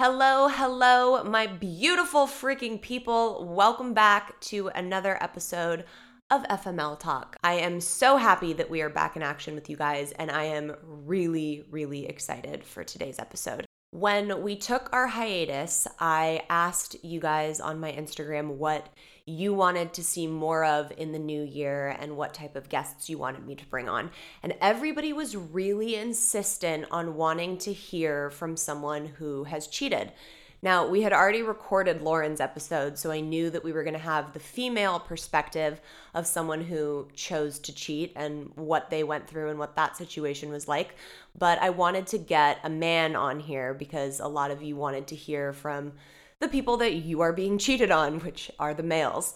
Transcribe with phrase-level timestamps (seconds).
[0.00, 3.44] Hello, hello, my beautiful freaking people.
[3.52, 5.86] Welcome back to another episode
[6.30, 7.36] of FML Talk.
[7.42, 10.44] I am so happy that we are back in action with you guys, and I
[10.44, 13.66] am really, really excited for today's episode.
[13.90, 18.86] When we took our hiatus, I asked you guys on my Instagram what
[19.28, 23.10] you wanted to see more of in the new year and what type of guests
[23.10, 24.10] you wanted me to bring on.
[24.42, 30.12] And everybody was really insistent on wanting to hear from someone who has cheated.
[30.60, 34.00] Now, we had already recorded Lauren's episode, so I knew that we were going to
[34.00, 35.80] have the female perspective
[36.14, 40.50] of someone who chose to cheat and what they went through and what that situation
[40.50, 40.96] was like.
[41.38, 45.06] But I wanted to get a man on here because a lot of you wanted
[45.08, 45.92] to hear from
[46.40, 49.34] the people that you are being cheated on, which are the males.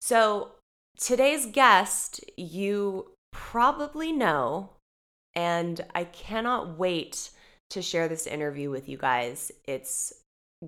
[0.00, 0.52] So
[0.98, 4.70] today's guest, you probably know,
[5.34, 7.30] and I cannot wait
[7.70, 9.50] to share this interview with you guys.
[9.66, 10.12] It's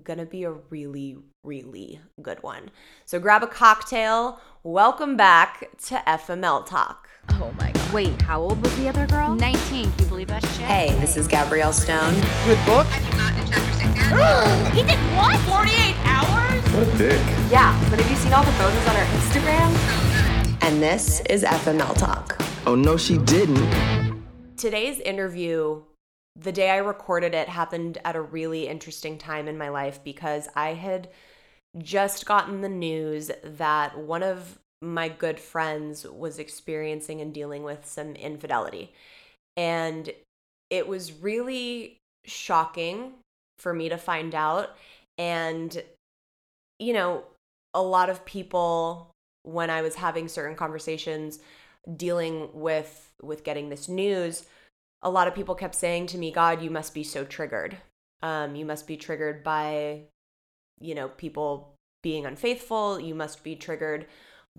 [0.03, 2.69] gonna be a really, really good one.
[3.05, 4.41] So grab a cocktail.
[4.63, 7.07] Welcome back to FML Talk.
[7.29, 7.93] Oh my god.
[7.93, 9.35] Wait, how old was the other girl?
[9.35, 9.91] 19.
[9.91, 10.65] Can you believe that shit?
[10.65, 12.13] Hey, this is Gabrielle Stone.
[12.45, 12.87] Good book?
[14.73, 15.37] He did what?
[15.41, 16.63] 48 hours?
[16.73, 17.19] What a dick.
[17.51, 20.63] Yeah, but have you seen all the photos on her Instagram?
[20.63, 22.41] And this is FML Talk.
[22.65, 24.23] Oh, no, she didn't.
[24.55, 25.81] Today's interview,
[26.37, 30.47] the day I recorded it, happened at a really interesting time in my life because
[30.55, 31.09] I had
[31.77, 37.85] just gotten the news that one of my good friends was experiencing and dealing with
[37.85, 38.93] some infidelity.
[39.57, 40.09] And
[40.69, 43.13] it was really shocking
[43.59, 44.75] for me to find out.
[45.17, 45.83] And,
[46.79, 47.23] you know,
[47.73, 49.11] a lot of people,
[49.43, 51.39] when I was having certain conversations
[51.95, 54.45] dealing with with getting this news,
[55.01, 57.77] a lot of people kept saying to me, God, you must be so triggered.
[58.21, 60.01] Um, you must be triggered by,
[60.79, 62.99] you know, people being unfaithful.
[62.99, 64.07] You must be triggered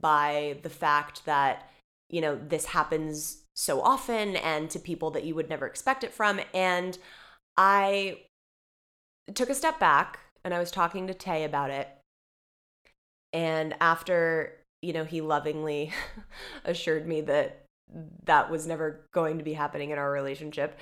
[0.01, 1.69] by the fact that,
[2.09, 6.15] you know, this happens so often and to people that you would never expect it
[6.15, 6.41] from.
[6.55, 6.97] And
[7.57, 8.23] I
[9.35, 11.89] took a step back and I was talking to Tay about it.
[13.33, 15.93] And after, you know, he lovingly
[16.65, 17.65] assured me that
[18.25, 20.79] that was never going to be happening in our relationship,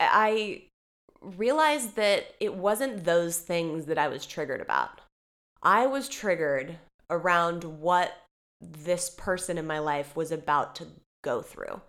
[0.00, 0.62] I
[1.20, 5.00] realized that it wasn't those things that I was triggered about.
[5.62, 6.78] I was triggered
[7.10, 8.16] around what
[8.60, 10.86] this person in my life was about to
[11.22, 11.80] go through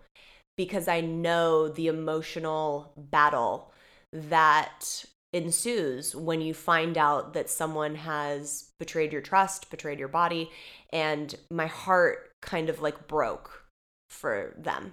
[0.56, 3.72] because I know the emotional battle
[4.12, 10.50] that ensues when you find out that someone has betrayed your trust, betrayed your body,
[10.92, 13.64] and my heart kind of like broke
[14.10, 14.92] for them.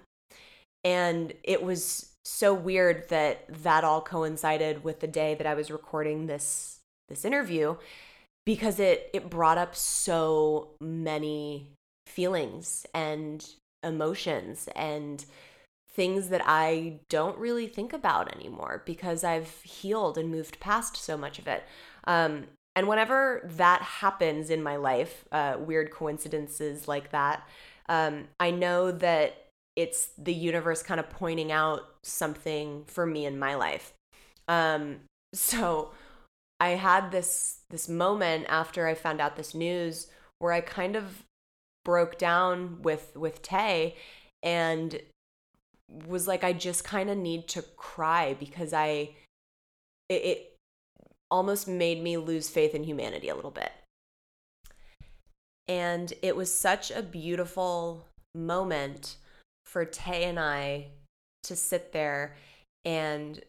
[0.84, 5.70] And it was so weird that that all coincided with the day that I was
[5.70, 6.78] recording this
[7.08, 7.76] this interview
[8.44, 11.72] because it it brought up so many
[12.06, 13.44] feelings and
[13.82, 15.24] emotions and
[15.98, 21.16] things that I don't really think about anymore because I've healed and moved past so
[21.16, 21.64] much of it.
[22.04, 22.44] Um,
[22.76, 27.42] and whenever that happens in my life, uh, weird coincidences like that,
[27.88, 33.36] um, I know that it's the universe kind of pointing out something for me in
[33.36, 33.92] my life.
[34.46, 35.00] Um,
[35.34, 35.90] so
[36.60, 40.06] I had this this moment after I found out this news
[40.38, 41.24] where I kind of
[41.84, 43.96] broke down with with Tay
[44.44, 45.00] and
[46.06, 49.10] was like I just kind of need to cry because I
[50.08, 50.56] it, it
[51.30, 53.72] almost made me lose faith in humanity a little bit.
[55.66, 59.16] And it was such a beautiful moment
[59.66, 60.86] for Tay and I
[61.42, 62.36] to sit there
[62.84, 63.42] and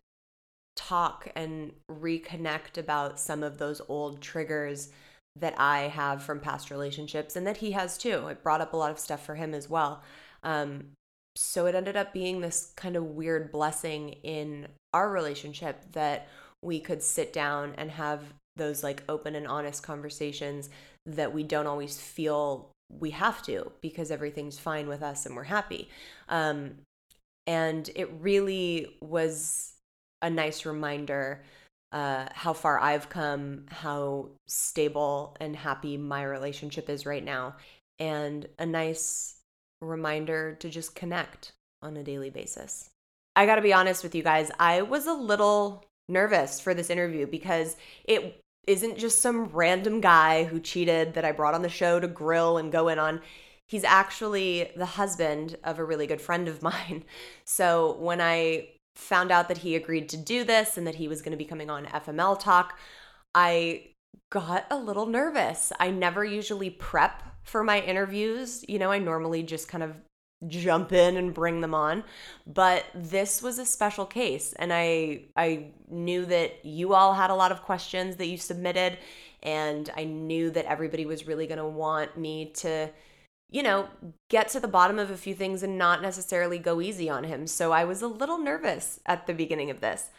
[0.76, 4.90] talk and reconnect about some of those old triggers
[5.36, 8.28] that I have from past relationships and that he has too.
[8.28, 10.04] It brought up a lot of stuff for him as well.
[10.44, 10.92] Um,
[11.36, 16.28] so it ended up being this kind of weird blessing in our relationship that
[16.62, 18.22] we could sit down and have
[18.56, 20.70] those like open and honest conversations
[21.06, 25.44] that we don't always feel we have to because everything's fine with us and we're
[25.44, 25.90] happy.
[26.28, 26.80] Um,
[27.48, 29.74] and it really was
[30.22, 31.44] a nice reminder
[31.92, 37.56] uh, how far I've come, how stable and happy my relationship is right now,
[37.98, 39.39] and a nice
[39.82, 42.90] reminder to just connect on a daily basis.
[43.36, 46.90] I got to be honest with you guys, I was a little nervous for this
[46.90, 51.70] interview because it isn't just some random guy who cheated that I brought on the
[51.70, 53.22] show to grill and go in on.
[53.68, 57.06] He's actually the husband of a really good friend of mine.
[57.46, 61.22] So when I found out that he agreed to do this and that he was
[61.22, 62.78] going to be coming on FML Talk,
[63.34, 63.88] I
[64.32, 65.72] got a little nervous.
[65.80, 68.64] I never usually prep for my interviews.
[68.68, 69.96] You know, I normally just kind of
[70.48, 72.02] jump in and bring them on
[72.48, 77.36] but this was a special case and i i knew that you all had a
[77.36, 78.98] lot of questions that you submitted
[79.44, 82.90] and i knew that everybody was really going to want me to
[83.52, 83.90] you know
[84.30, 87.46] get to the bottom of a few things and not necessarily go easy on him
[87.46, 90.10] so i was a little nervous at the beginning of this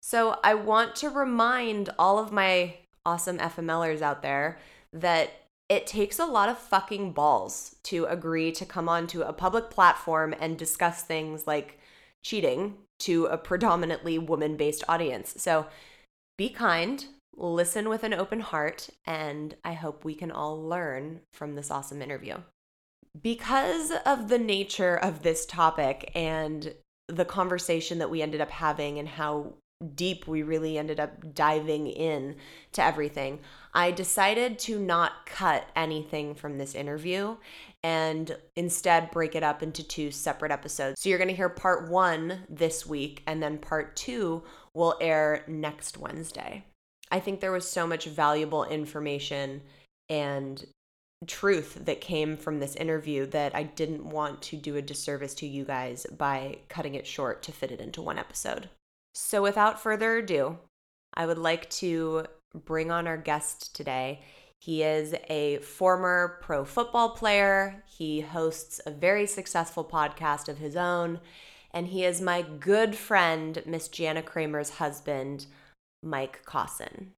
[0.00, 2.74] so i want to remind all of my
[3.04, 4.58] awesome fmlers out there
[4.94, 5.30] that
[5.68, 10.34] it takes a lot of fucking balls to agree to come onto a public platform
[10.40, 11.78] and discuss things like
[12.24, 15.34] cheating to a predominantly woman based audience.
[15.38, 15.66] So
[16.36, 17.04] be kind,
[17.36, 22.02] listen with an open heart, and I hope we can all learn from this awesome
[22.02, 22.36] interview.
[23.20, 26.74] Because of the nature of this topic and
[27.08, 29.54] the conversation that we ended up having and how
[29.94, 32.36] deep we really ended up diving in
[32.72, 33.38] to everything.
[33.72, 37.36] I decided to not cut anything from this interview
[37.84, 41.00] and instead break it up into two separate episodes.
[41.00, 44.42] So you're going to hear part 1 this week and then part 2
[44.74, 46.64] will air next Wednesday.
[47.10, 49.62] I think there was so much valuable information
[50.08, 50.64] and
[51.26, 55.46] truth that came from this interview that I didn't want to do a disservice to
[55.46, 58.68] you guys by cutting it short to fit it into one episode.
[59.12, 60.58] So, without further ado,
[61.14, 64.22] I would like to bring on our guest today.
[64.58, 67.82] He is a former pro football player.
[67.86, 71.20] He hosts a very successful podcast of his own.
[71.72, 75.46] And he is my good friend, Miss Jana Kramer's husband,
[76.02, 77.12] Mike Caussin.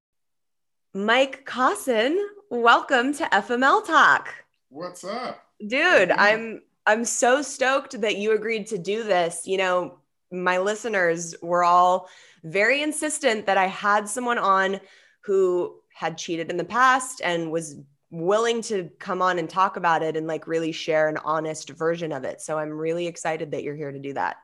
[0.92, 2.18] Mike Caussin,
[2.50, 4.28] welcome to FML Talk.
[4.68, 5.40] What's up?
[5.64, 9.46] Dude, I'm I'm so stoked that you agreed to do this.
[9.46, 9.99] You know,
[10.32, 12.08] my listeners were all
[12.44, 14.80] very insistent that I had someone on
[15.22, 17.76] who had cheated in the past and was
[18.10, 22.12] willing to come on and talk about it and like really share an honest version
[22.12, 22.40] of it.
[22.40, 24.36] So I'm really excited that you're here to do that.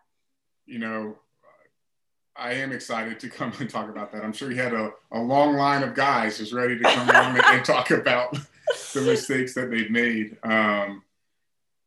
[0.66, 1.16] You know,
[2.36, 4.22] I am excited to come and talk about that.
[4.22, 7.40] I'm sure you had a, a long line of guys just ready to come on
[7.40, 8.36] and, talk about
[8.92, 10.36] the mistakes that they've made.
[10.42, 11.02] Um,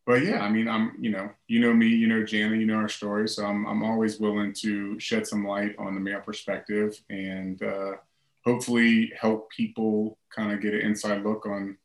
[0.10, 2.78] but yeah, I mean, I'm, you know, you know me, you know Jana, you know
[2.78, 7.00] our story, so I'm, I'm always willing to shed some light on the male perspective
[7.12, 7.92] and uh,
[8.44, 11.78] hopefully help people kind of get an inside look on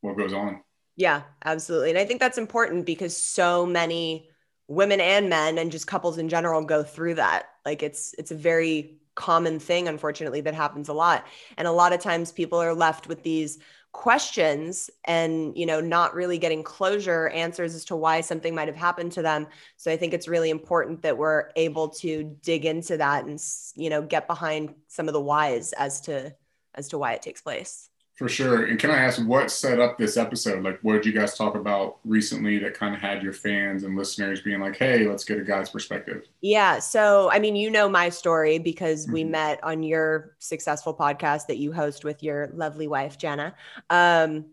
[0.00, 0.64] what goes on.
[0.96, 4.28] Yeah, absolutely, and I think that's important because so many
[4.66, 7.44] women and men and just couples in general go through that.
[7.64, 11.92] Like it's it's a very common thing, unfortunately, that happens a lot, and a lot
[11.92, 13.60] of times people are left with these
[13.92, 18.76] questions and you know not really getting closure answers as to why something might have
[18.76, 19.46] happened to them.
[19.76, 23.40] So i think it's really important that we're able to dig into that and
[23.76, 26.34] you know get behind some of the whys as to
[26.74, 27.90] as to why it takes place
[28.22, 28.66] for sure.
[28.66, 30.62] And can I ask what set up this episode?
[30.62, 33.96] Like, what did you guys talk about recently that kind of had your fans and
[33.96, 36.28] listeners being like, hey, let's get a guy's perspective?
[36.40, 36.78] Yeah.
[36.78, 39.12] So, I mean, you know my story because mm-hmm.
[39.12, 43.56] we met on your successful podcast that you host with your lovely wife, Jana.
[43.90, 44.44] Um,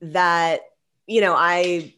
[0.00, 0.62] that,
[1.06, 1.94] you know, I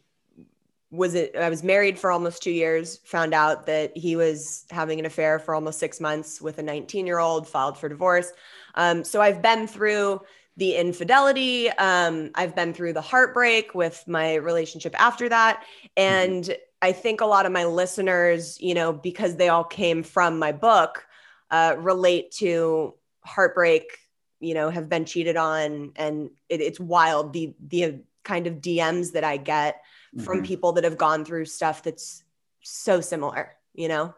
[0.91, 4.99] was it I was married for almost 2 years found out that he was having
[4.99, 8.31] an affair for almost 6 months with a 19 year old filed for divorce
[8.75, 10.21] um, so I've been through
[10.57, 11.69] the infidelity.
[11.69, 15.63] Um, I've been through the heartbreak with my relationship after that.
[15.97, 16.53] And mm-hmm.
[16.81, 20.51] I think a lot of my listeners, you know, because they all came from my
[20.51, 21.05] book,
[21.51, 23.97] uh, relate to heartbreak,
[24.39, 25.91] you know, have been cheated on.
[25.95, 29.81] And it, it's wild the, the kind of DMs that I get
[30.15, 30.23] mm-hmm.
[30.23, 32.23] from people that have gone through stuff that's
[32.61, 34.13] so similar, you know?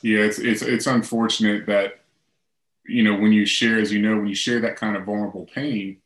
[0.00, 2.03] Yeah, it's, it's, it's unfortunate that
[2.86, 5.46] you know, when you share, as you know, when you share that kind of vulnerable
[5.54, 5.98] pain,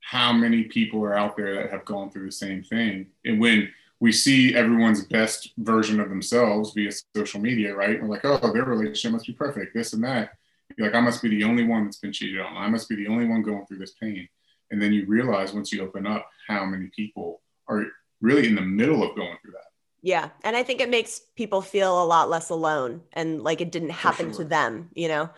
[0.00, 3.06] how many people are out there that have gone through the same thing?
[3.24, 3.70] And when
[4.00, 8.02] we see everyone's best version of themselves via social media, right?
[8.02, 10.30] We're like, oh, their relationship must be perfect, this and that.
[10.76, 12.56] You're like, I must be the only one that's been cheated on.
[12.56, 14.28] I must be the only one going through this pain.
[14.70, 17.86] And then you realize once you open up how many people are
[18.20, 19.66] really in the middle of going through that.
[20.02, 20.30] Yeah.
[20.42, 23.90] And I think it makes people feel a lot less alone and like it didn't
[23.90, 24.42] happen sure.
[24.42, 25.30] to them, you know?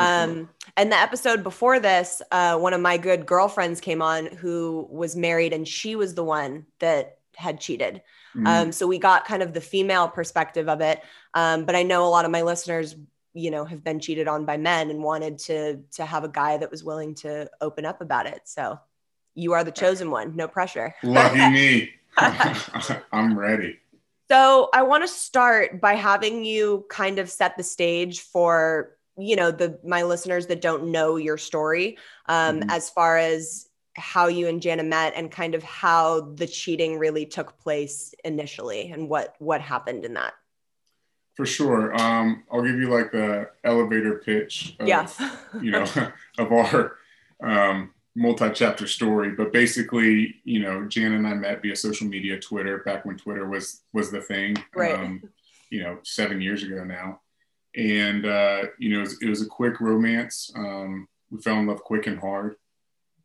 [0.00, 4.86] Um, and the episode before this, uh, one of my good girlfriends came on who
[4.90, 8.02] was married and she was the one that had cheated.
[8.34, 8.46] Mm-hmm.
[8.46, 11.02] Um, so we got kind of the female perspective of it.
[11.34, 12.94] Um, but I know a lot of my listeners,
[13.34, 16.56] you know, have been cheated on by men and wanted to to have a guy
[16.56, 18.42] that was willing to open up about it.
[18.44, 18.78] So
[19.34, 20.36] you are the chosen one.
[20.36, 20.94] No pressure.
[21.02, 21.90] Lucky me.
[23.12, 23.78] I'm ready.
[24.30, 29.36] So I want to start by having you kind of set the stage for you
[29.36, 32.70] know the my listeners that don't know your story um, Mhm.
[32.70, 37.26] as far as how you and Jana met and kind of how the cheating really
[37.26, 40.34] took place initially and what what happened in that.
[41.36, 41.94] For sure.
[42.00, 44.76] Um, I'll give you like the elevator pitch.
[44.78, 45.08] Of, yeah.
[45.62, 45.84] you know,
[46.38, 46.96] of our
[47.42, 49.30] um, multi-chapter story.
[49.30, 53.48] But basically, you know, Jan and I met via social media, Twitter, back when Twitter
[53.48, 54.56] was was the thing.
[54.74, 54.94] Right.
[54.94, 55.22] Um,
[55.70, 57.20] you know, seven years ago now.
[57.76, 60.50] And uh, you know, it was, it was a quick romance.
[60.54, 62.56] Um, we fell in love quick and hard.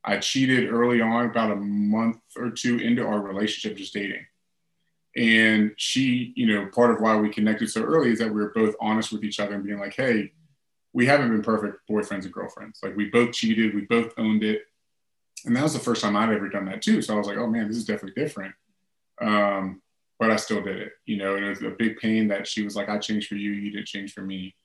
[0.03, 4.25] I cheated early on, about a month or two into our relationship, just dating.
[5.15, 8.51] And she, you know, part of why we connected so early is that we were
[8.53, 10.33] both honest with each other and being like, hey,
[10.93, 12.79] we haven't been perfect boyfriends and girlfriends.
[12.83, 14.63] Like we both cheated, we both owned it.
[15.45, 17.01] And that was the first time I'd ever done that too.
[17.01, 18.53] So I was like, oh man, this is definitely different.
[19.21, 19.81] Um,
[20.19, 22.63] but I still did it, you know, and it was a big pain that she
[22.63, 24.55] was like, I changed for you, you didn't change for me.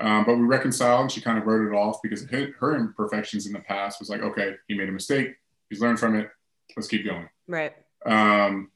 [0.00, 3.46] Um, but we reconciled and she kind of wrote it off because her, her imperfections
[3.46, 5.34] in the past was like, okay, he made a mistake.
[5.70, 6.30] He's learned from it.
[6.76, 7.28] Let's keep going.
[7.46, 7.74] right.
[8.06, 8.70] Um,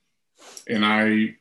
[0.69, 1.37] and I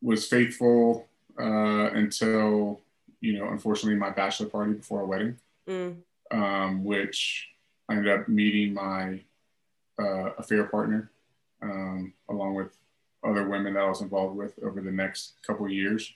[0.00, 1.08] was faithful
[1.40, 2.80] uh, until,
[3.20, 5.36] you know, unfortunately, my bachelor party before our wedding,
[5.68, 5.96] Mm.
[6.30, 7.48] um, which
[7.88, 9.20] I ended up meeting my
[9.98, 11.10] uh, affair partner
[11.62, 12.76] um, along with
[13.24, 16.12] other women that I was involved with over the next couple of years.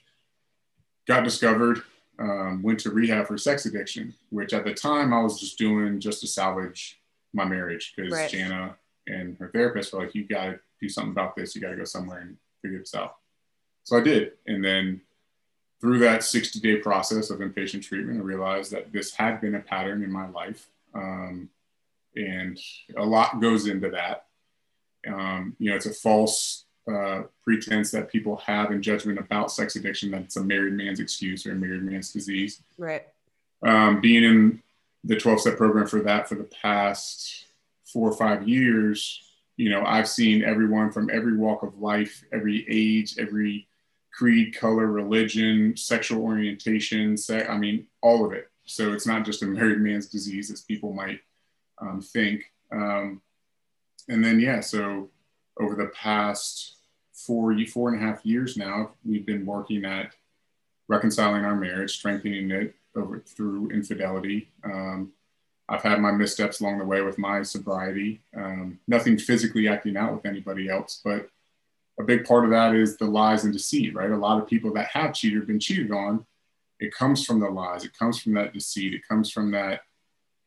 [1.07, 1.81] Got discovered,
[2.19, 5.99] um, went to rehab for sex addiction, which at the time I was just doing
[5.99, 6.99] just to salvage
[7.33, 8.29] my marriage because Right.
[8.29, 8.75] Jana
[9.07, 11.55] and her therapist were like, you got to do something about this.
[11.55, 13.17] You got to go somewhere and figure this out.
[13.83, 14.33] So I did.
[14.45, 15.01] And then
[15.81, 19.59] through that 60 day process of inpatient treatment, I realized that this had been a
[19.59, 20.69] pattern in my life.
[20.93, 21.49] Um,
[22.15, 22.59] and
[22.97, 24.25] a lot goes into that.
[25.07, 29.75] Um, you know, it's a false uh, pretense that people have in judgment about sex
[29.75, 32.61] addiction that it's a married man's excuse or a married man's disease.
[32.77, 33.07] Right.
[33.63, 34.63] Um, being in
[35.03, 37.45] the 12 step program for that for the past
[37.85, 39.21] four or five years,
[39.57, 43.67] you know, I've seen everyone from every walk of life, every age, every
[44.13, 48.49] creed, color, religion, sexual orientation, se- I mean, all of it.
[48.65, 51.19] So it's not just a married man's disease as people might
[51.81, 52.51] um, think.
[52.71, 53.21] Um,
[54.07, 55.09] and then, yeah, so
[55.59, 56.75] over the past
[57.13, 60.15] four, four and a half years now, we've been working at
[60.87, 64.49] reconciling our marriage, strengthening it over through infidelity.
[64.63, 65.11] Um,
[65.67, 68.21] I've had my missteps along the way with my sobriety.
[68.35, 71.29] Um, nothing physically acting out with anybody else, but
[71.99, 74.09] a big part of that is the lies and deceit, right?
[74.09, 76.25] A lot of people that have cheated, have been cheated on,
[76.79, 79.81] it comes from the lies, it comes from that deceit, it comes from that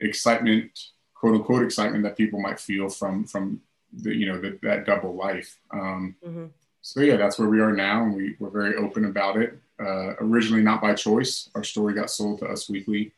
[0.00, 3.60] excitement, quote unquote excitement that people might feel from from
[3.92, 5.58] the you know the, that double life.
[5.72, 6.46] Um, hmm
[6.82, 9.56] so yeah, that's where we are now, and we, we're very open about it.
[9.80, 11.48] Uh, originally, not by choice.
[11.54, 13.12] Our story got sold to Us Weekly.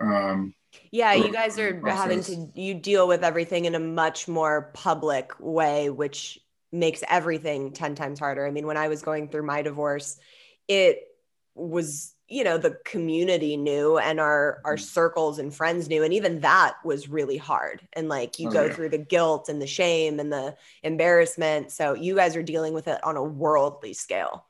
[0.00, 0.54] Um,
[0.90, 5.32] Yeah, you guys are having to you deal with everything in a much more public
[5.38, 6.38] way, which
[6.72, 8.46] makes everything 10 times harder.
[8.46, 10.18] I mean, when I was going through my divorce,
[10.66, 11.08] it
[11.54, 14.80] was, you know, the community knew and our our Mhm.
[14.80, 17.80] circles and friends knew and even that was really hard.
[17.94, 18.74] And like you Oh, go yeah.
[18.74, 21.72] through the guilt and the shame and the embarrassment.
[21.72, 24.44] So you guys are dealing with it on a worldly scale.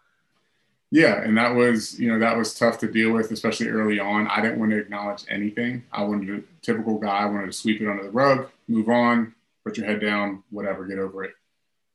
[0.90, 4.26] yeah, and that was you know that was tough to deal with, especially early on.
[4.26, 5.84] I didn't want to acknowledge anything.
[5.92, 7.18] I wanted to typical guy.
[7.18, 10.86] I wanted to sweep it under the rug, move on, put your head down, whatever,
[10.86, 11.34] get over it.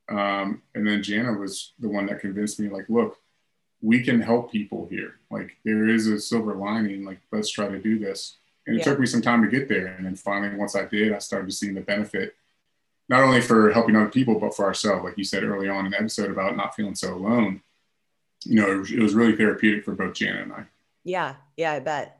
[0.08, 3.18] Um, and then Jana was the one that convinced me, like, look,
[3.84, 5.16] we can help people here.
[5.30, 7.04] Like there is a silver lining.
[7.04, 8.38] Like let's try to do this.
[8.66, 8.84] And it Yeah.
[8.84, 9.88] took me some time to get there.
[9.88, 12.34] And then finally, once I did, I started seeing the benefit,
[13.10, 15.04] not only for helping other people, but for ourselves.
[15.04, 17.60] Like you said early on in the episode about not feeling so alone.
[18.46, 20.64] You know, it was, it was really therapeutic for both Jana and I.
[21.04, 22.18] Yeah, yeah, I bet.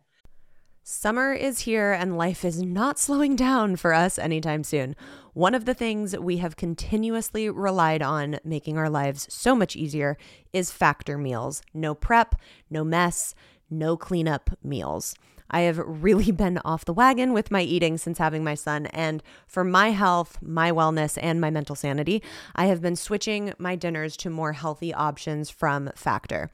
[0.82, 4.94] Summer is here and life is not slowing down for us anytime soon.
[5.34, 10.16] One of the things we have continuously relied on making our lives so much easier
[10.52, 11.60] is factor meals.
[11.74, 12.36] No prep,
[12.70, 13.34] no mess,
[13.68, 15.16] no cleanup meals.
[15.50, 19.24] I have really been off the wagon with my eating since having my son, and
[19.48, 22.22] for my health, my wellness, and my mental sanity,
[22.54, 26.52] I have been switching my dinners to more healthy options from Factor.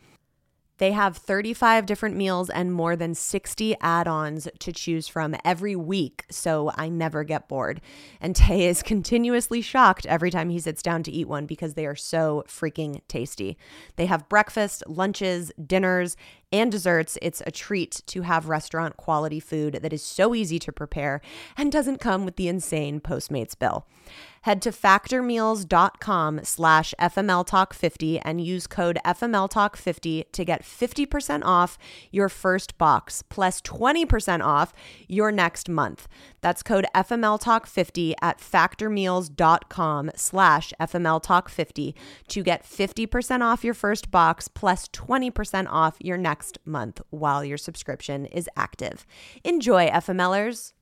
[0.81, 5.77] They have 35 different meals and more than 60 add ons to choose from every
[5.77, 7.83] week, so I never get bored.
[8.19, 11.85] And Tay is continuously shocked every time he sits down to eat one because they
[11.85, 13.59] are so freaking tasty.
[13.97, 16.17] They have breakfast, lunches, dinners,
[16.53, 20.73] and desserts, it's a treat to have restaurant quality food that is so easy to
[20.73, 21.21] prepare
[21.57, 23.87] and doesn't come with the insane Postmates bill.
[24.43, 31.77] Head to factormeals.com slash FMLTalk50 and use code FMLTalk50 to get 50% off
[32.11, 34.73] your first box plus 20% off
[35.09, 36.09] your next month.
[36.41, 41.95] That's code FMLTalk50 at factormeals.com slash FMLTalk50
[42.29, 47.59] to get 50% off your first box plus 20% off your next month while your
[47.59, 49.07] subscription is active.
[49.45, 50.73] Enjoy, FMLers.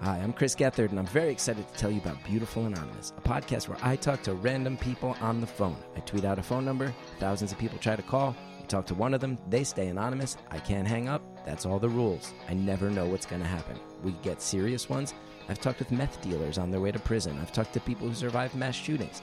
[0.00, 3.20] Hi, I'm Chris Gethard, and I'm very excited to tell you about Beautiful Anonymous, a
[3.20, 5.76] podcast where I talk to random people on the phone.
[5.96, 8.34] I tweet out a phone number, thousands of people try to call.
[8.60, 10.36] You talk to one of them, they stay anonymous.
[10.50, 11.22] I can't hang up.
[11.46, 12.34] That's all the rules.
[12.48, 13.78] I never know what's going to happen.
[14.02, 15.14] We get serious ones.
[15.48, 17.38] I've talked with meth dealers on their way to prison.
[17.40, 19.22] I've talked to people who survived mass shootings.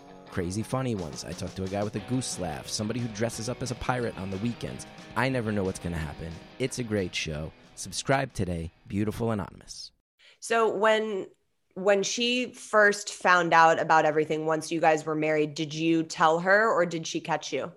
[0.31, 1.25] Crazy funny ones.
[1.25, 3.75] I talk to a guy with a goose laugh, somebody who dresses up as a
[3.75, 4.87] pirate on the weekends.
[5.17, 6.31] I never know what's going to happen.
[6.57, 7.51] It's a great show.
[7.75, 9.91] Subscribe today, Beautiful Anonymous.
[10.39, 11.27] So when
[11.73, 16.39] when she first found out about everything once you guys were married, did you tell
[16.39, 17.71] her or did she catch you?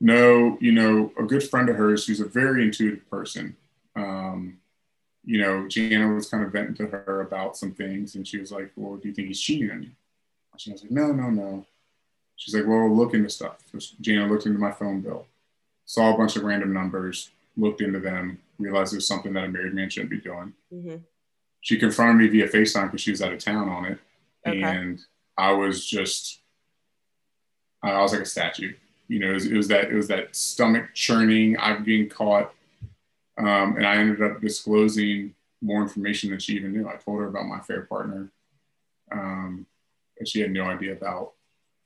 [0.00, 3.56] No, you know, a good friend of hers, she's a very intuitive person.
[3.96, 4.58] Um,
[5.24, 8.52] you know, Jana was kind of venting to her about some things, and she was
[8.52, 9.90] like, Well, do you think he's cheating on you?
[10.56, 11.66] She was like, No, no, no.
[12.36, 13.56] She's like, Well, look into stuff.
[13.72, 15.26] So Jana looked into my phone bill,
[15.84, 19.48] saw a bunch of random numbers, looked into them, realized it was something that a
[19.48, 20.52] married man shouldn't be doing.
[20.72, 20.96] Mm-hmm.
[21.60, 23.98] She confronted me via FaceTime because she was out of town on it.
[24.46, 24.62] Okay.
[24.62, 25.00] And
[25.36, 26.40] I was just,
[27.82, 28.74] I was like a statue.
[29.08, 31.56] You know, it was, it was that it was that stomach churning.
[31.58, 32.52] I'm getting caught,
[33.38, 36.88] um, and I ended up disclosing more information than she even knew.
[36.88, 38.30] I told her about my fair partner,
[39.12, 39.66] um,
[40.24, 41.32] she had no idea about.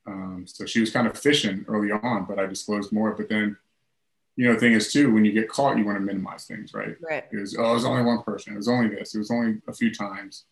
[0.06, 3.12] Um, so she was kind of fishing early on, but I disclosed more.
[3.12, 3.56] But then,
[4.36, 6.72] you know, the thing is too, when you get caught, you want to minimize things,
[6.74, 6.96] right?
[7.00, 7.24] Right.
[7.32, 8.54] It was, oh, it was only one person.
[8.54, 9.14] It was only this.
[9.14, 10.44] It was only a few times.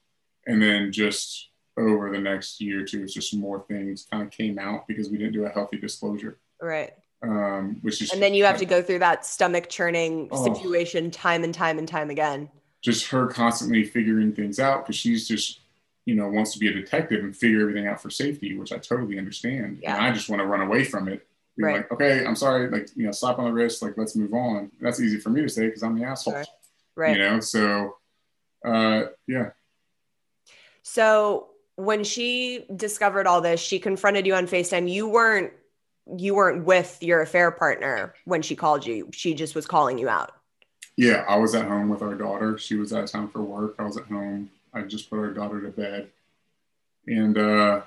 [0.47, 4.31] And then just over the next year or two, it's just more things kind of
[4.31, 6.93] came out because we didn't do a healthy disclosure, Right.
[7.23, 10.45] um, which is And then you have to go through that stomach churning Oh.
[10.55, 12.51] situation time and time and time again.
[12.81, 15.61] just her constantly figuring things out because she's just,
[16.09, 18.79] you know, wants to be a detective and figure everything out for safety, which I
[18.79, 19.81] totally understand.
[19.83, 19.95] Yeah.
[19.95, 21.27] And I just want to run away from it.
[21.55, 21.77] Be Right.
[21.77, 24.71] like, okay, I'm sorry, like, you know, slap on the wrist, like, let's move on.
[24.81, 26.33] That's easy for me to say because I'm the asshole.
[26.33, 26.45] Sure.
[26.97, 27.15] Right.
[27.15, 27.97] You know, so
[28.65, 29.51] uh yeah.
[30.83, 34.91] So when she discovered all this, she confronted you on FaceTime.
[34.91, 35.53] You weren't
[36.17, 39.11] you weren't with your affair partner when she called you.
[39.13, 40.33] She just was calling you out.
[40.97, 42.57] Yeah, I was at home with our daughter.
[42.57, 43.75] She was out of town for work.
[43.79, 44.49] I was at home.
[44.73, 46.09] I just put our daughter to bed.
[47.07, 47.83] And, uh,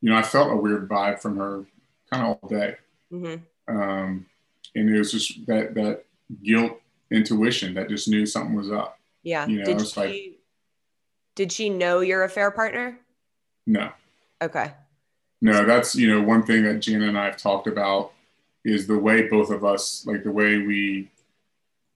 [0.00, 1.64] you know, I felt a weird vibe from her
[2.10, 2.76] kind of all day.
[3.10, 3.34] hmm
[3.68, 4.26] Um,
[4.74, 6.04] and it was just that, that
[6.42, 8.98] guilt intuition that just knew something was up.
[9.22, 9.46] Yeah.
[9.46, 10.32] You know, did she like-
[11.34, 12.98] did she know your affair partner?
[13.66, 13.90] No,
[14.40, 14.72] Okay.
[15.42, 18.12] no, that's, you know, one thing that Gina and I have talked about
[18.64, 21.10] is the way both of us, like the way we,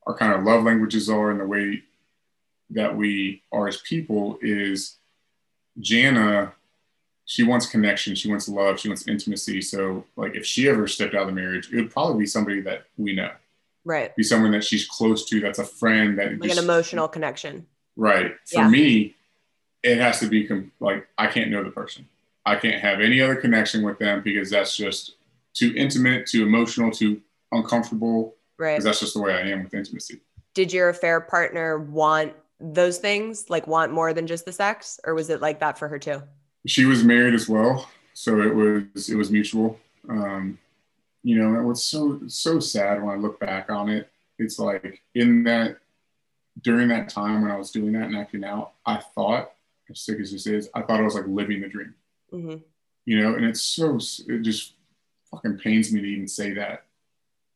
[0.06, 1.82] our kind of love languages are and the way
[2.70, 4.96] that we are as people is
[5.78, 6.52] Jana,
[7.24, 9.62] she wants connection, she wants love, she wants intimacy.
[9.62, 12.60] So, like, if she ever stepped out of the marriage, it would probably be somebody
[12.62, 13.30] that we know,
[13.84, 14.14] Right.
[14.16, 17.66] be someone that she's close to, that's a friend that Like just- an emotional connection.
[17.96, 18.34] Right.
[18.46, 18.68] For Yeah.
[18.68, 19.16] me,
[19.82, 22.06] it has to be com- like I can't know the person.
[22.44, 25.16] I can't have any other connection with them because that's just
[25.54, 27.20] too intimate, too emotional, too
[27.52, 28.34] uncomfortable.
[28.58, 28.72] Right.
[28.72, 30.20] Because that's just the way I am with intimacy.
[30.54, 33.48] Did your affair partner want those things?
[33.50, 35.00] Like want more than just the sex?
[35.04, 36.22] Or was it like that for her too?
[36.66, 39.78] She was married as well, so it was it was mutual.
[40.08, 40.58] Um,
[41.22, 45.02] you know, and what's so so sad when I look back on it, it's like
[45.14, 45.78] in that
[46.62, 49.52] during that time when I was doing that and acting out, I thought,
[49.90, 51.94] as sick as this is, I thought I was like living the dream.
[52.30, 52.56] hmm
[53.06, 54.74] you know and it's so it just
[55.30, 56.84] fucking pains me to even say that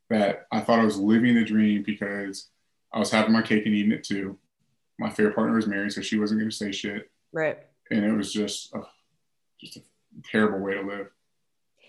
[0.09, 2.49] that i thought i was living the dream because
[2.95, 4.39] i was having my cake and eating it too
[4.99, 7.59] my fair partner was married so she wasn't going to say shit Right.
[7.91, 8.81] and it was just a,
[9.61, 9.81] just a
[10.31, 11.09] terrible way to live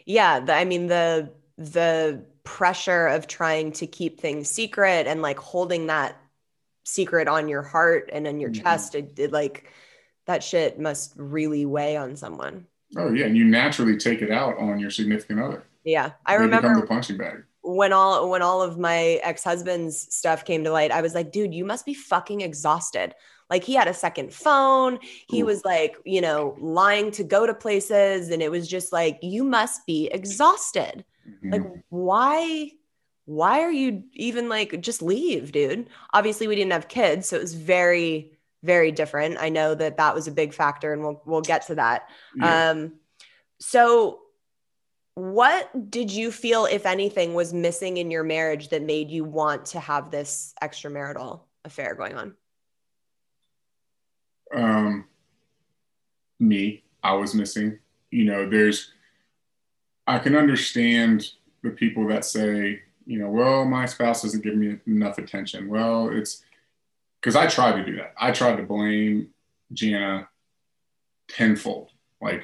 [0.06, 0.40] Yeah.
[0.40, 5.88] The, I mean, the, the pressure of trying to keep things secret and like holding
[5.88, 6.16] that
[6.84, 8.62] secret on your heart and in your Mhm.
[8.64, 9.72] chest it, it like
[10.28, 14.58] that shit must really weigh on someone Oh yeah, and you naturally take it out
[14.60, 15.64] on your significant other.
[15.84, 17.44] yeah i They remember become the punching bag.
[17.68, 21.54] When all when all of my ex-husband's stuff came to light i was like dude
[21.54, 23.16] you must be fucking exhausted
[23.50, 25.46] like he had a second phone he Ooh.
[25.46, 29.44] was like you know lying to go to places and it was just like you
[29.44, 31.04] must be exhausted
[31.44, 31.82] like Mhm.
[31.90, 32.70] why
[33.26, 37.42] why are you even like just leave dude obviously we didn't have kids so it
[37.42, 41.42] was very very different i know that that was a big factor and we'll we'll
[41.42, 42.70] get to that Yeah.
[42.70, 42.94] um
[43.60, 44.20] so
[45.16, 49.66] what did you feel if anything was missing in your marriage that made you want
[49.66, 52.36] to have this extramarital affair going on
[54.54, 55.06] um,
[56.40, 57.80] me, I was missing.
[58.12, 58.92] You know, there's,
[60.08, 61.30] I can understand
[61.64, 65.68] the people that say, you know, well, my spouse doesn't give me enough attention.
[65.68, 66.44] Well, it's
[67.20, 68.14] because I tried to do that.
[68.18, 69.30] I tried to blame
[69.74, 70.30] Jana
[71.28, 71.92] tenfold.
[72.22, 72.44] Like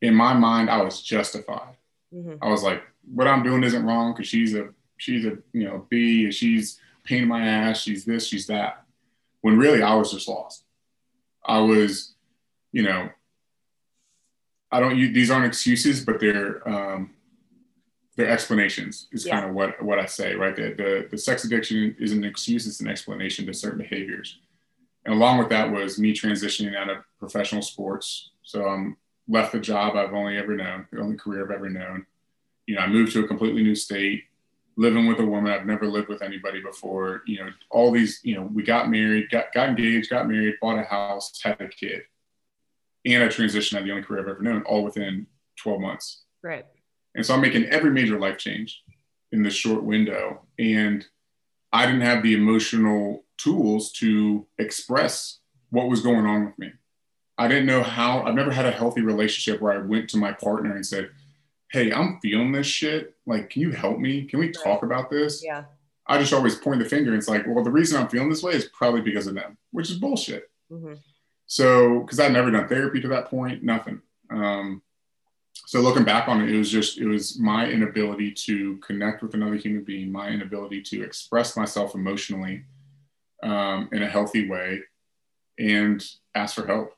[0.00, 1.76] in my mind, I was justified.
[2.14, 2.38] Mhm.
[2.42, 2.82] I was like,
[3.14, 7.08] what I'm doing isn't wrong because she's a she's a you know B, she's a
[7.08, 8.84] pain in my ass, she's this, she's that.
[9.40, 10.64] When really I was just lost.
[11.44, 12.14] I was,
[12.70, 13.08] you know,
[14.70, 17.10] I don't use these aren't excuses, but they're um,
[18.16, 19.32] they're explanations is Yeah.
[19.40, 20.54] kind of what what I say, right?
[20.54, 24.38] The, the the sex addiction is an excuse, it's an explanation to certain behaviors.
[25.04, 28.30] And along with that was me transitioning out of professional sports.
[28.44, 28.96] So I'm
[29.28, 32.06] left the job I've only ever known, the only career I've ever known.
[32.66, 34.24] You know, I moved to a completely new state,
[34.76, 37.22] living with a woman I've never lived with anybody before.
[37.26, 40.78] You know, all these, you know, we got married, got, got engaged, got married, bought
[40.78, 42.02] a house, had a kid.
[43.04, 46.22] And I transitioned out of the only career I've ever known, all within 12 months.
[46.42, 46.66] right
[47.14, 48.82] And so I'm making every major life change
[49.32, 50.42] in this short window.
[50.58, 51.04] And
[51.72, 55.38] I didn't have the emotional tools to express
[55.70, 56.72] what was going on with me.
[57.38, 60.32] I didn't know how, I've never had a healthy relationship where I went to my
[60.32, 61.10] partner and said,
[61.70, 63.14] Hey, I'm feeling this shit.
[63.26, 64.24] Like, can you help me?
[64.26, 65.42] Can we talk about this?
[65.44, 65.64] yeah
[66.06, 67.10] I just always point the finger.
[67.10, 69.56] And it's like, well, the reason I'm feeling this way is probably because of them,
[69.70, 70.50] which is bullshit.
[70.70, 70.98] Mhm.
[71.46, 74.02] So, because I'd never done therapy to that point, nothing.
[74.28, 74.82] Um,
[75.66, 79.34] so looking back on it, it was just it was my inability to connect with
[79.34, 82.64] another human being, my inability to express myself emotionally
[83.42, 84.80] um, in a healthy way,
[85.58, 86.94] and ask for help.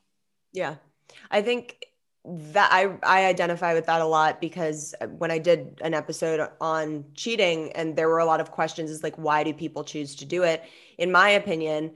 [0.55, 0.77] Yeah.
[1.31, 1.85] I think
[2.25, 6.49] that I I identify with that a lot because uh, when I did an episode
[6.59, 10.15] on cheating and there were a lot of questions is like why do people choose
[10.17, 10.65] to do it?
[10.97, 11.93] In my opinion,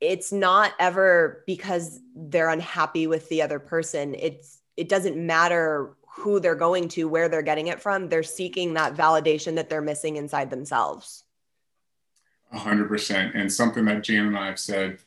[0.00, 4.14] it's not ever because they're unhappy with the other person.
[4.14, 8.08] It's it doesn't matter who they're going to, where they're getting it from.
[8.08, 11.24] They're seeking that validation that they're missing inside themselves.
[12.52, 13.34] A hundred percent.
[13.34, 14.98] And something that Jan and I have said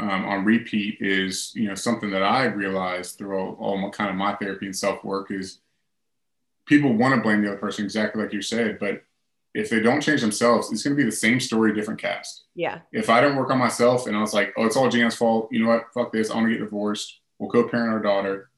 [0.00, 4.10] um, on repeat is, you know, something that I realized through all, all my kind
[4.10, 5.60] of my therapy and self work is
[6.66, 9.02] people want to blame the other person exactly like you said, but
[9.52, 12.44] if they don't change themselves, it's going to be the same story, different cast.
[12.54, 12.80] Yeah.
[12.92, 15.48] If I didn't work on myself and I was like, oh, it's all Jan's fault,
[15.50, 15.92] you know what?
[15.92, 16.30] Fuck this.
[16.30, 17.20] I want to get divorced.
[17.38, 18.50] We'll co-parent our daughter.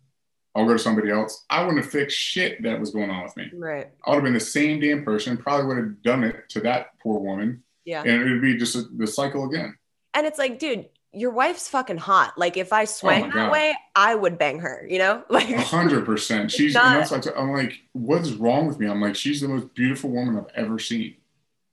[0.55, 1.47] I'll go to somebody else.
[1.49, 3.51] I wouldn't have fixed shit that was going on with me.
[3.55, 3.89] Right.
[4.05, 5.39] I would have been the same damn person.
[5.39, 8.03] Probably would have done it to that poor woman Yeah.
[8.03, 9.75] and it would be just a, the cycle again.
[10.13, 12.39] And it's like, dude, your wife's fucking hot.
[12.39, 13.53] Like if I oh swang that Oh God.
[13.53, 15.23] way, I would bang her, you know?
[15.31, 16.51] Like A hundred percent.
[16.51, 18.87] She's not- and that's why I t- I'm like, what's wrong with me?
[18.89, 21.17] I'm like, she's the most beautiful woman I've ever seen,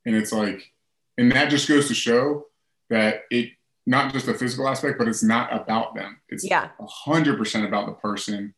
[0.06, 0.72] and it's like,
[1.18, 2.48] and that just goes to show
[2.90, 3.52] that it
[3.86, 6.20] not just the physical aspect, but it's not about them.
[6.30, 6.70] It's Yeah.
[6.80, 8.54] a hundred percent about the person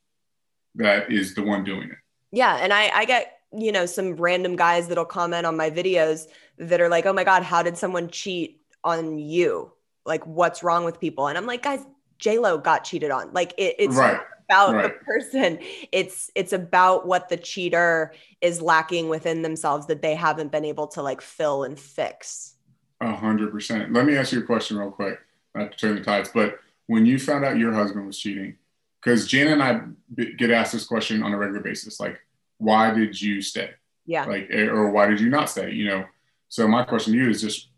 [0.76, 1.98] that is the one doing it.
[2.32, 6.28] Yeah, and I I get you know some random guys that'll comment on my videos
[6.58, 9.72] that are like, "Oh my god, how did someone cheat on you?
[10.06, 11.86] Like, what's wrong with people?" And I'm like, guys,
[12.20, 13.34] J Lo got cheated on.
[13.34, 15.60] Like, it, it's Right, about the person.
[15.92, 20.88] It's it's about what the cheater is lacking within themselves that they haven't been able
[20.88, 22.56] to like fill and fix.
[23.00, 23.94] A hundred percent.
[23.94, 25.20] Let me ask you a question real quick,
[25.56, 28.58] not to turn the tides, but when you found out your husband was cheating,
[29.02, 29.82] because Jana and I
[30.14, 32.20] b- get asked this question on a regular basis, like,
[32.58, 33.72] why did you stay?
[34.06, 34.26] Yeah.
[34.26, 35.72] Like, eh, or why did you not stay?
[35.72, 36.06] You know.
[36.50, 37.70] So my question to you is just,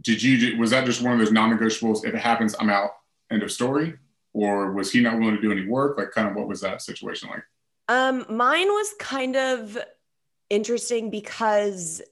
[0.00, 2.04] did you was that just one of those non-negotiables?
[2.04, 2.90] If it happens, I'm out.
[3.30, 3.94] End of story.
[4.32, 5.96] Or was he not willing to do any work?
[5.96, 7.44] Like, kind of what was that situation like?
[7.88, 9.78] Um, mine was kind of
[10.50, 12.02] interesting because,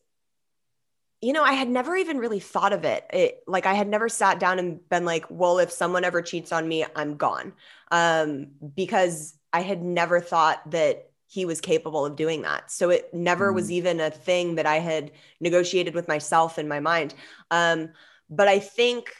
[1.21, 3.05] you know, I had never even really thought of it.
[3.12, 3.42] it.
[3.49, 6.68] Like, I had never sat down and been like, well, if someone ever cheats on
[6.68, 7.55] me, I'm gone.
[7.90, 12.71] Um, because I had never thought that he was capable of doing that.
[12.71, 13.73] So it never was Mhm.
[13.73, 17.14] even a thing that I had negotiated with myself in my mind.
[17.51, 17.92] Um,
[18.29, 19.14] but I think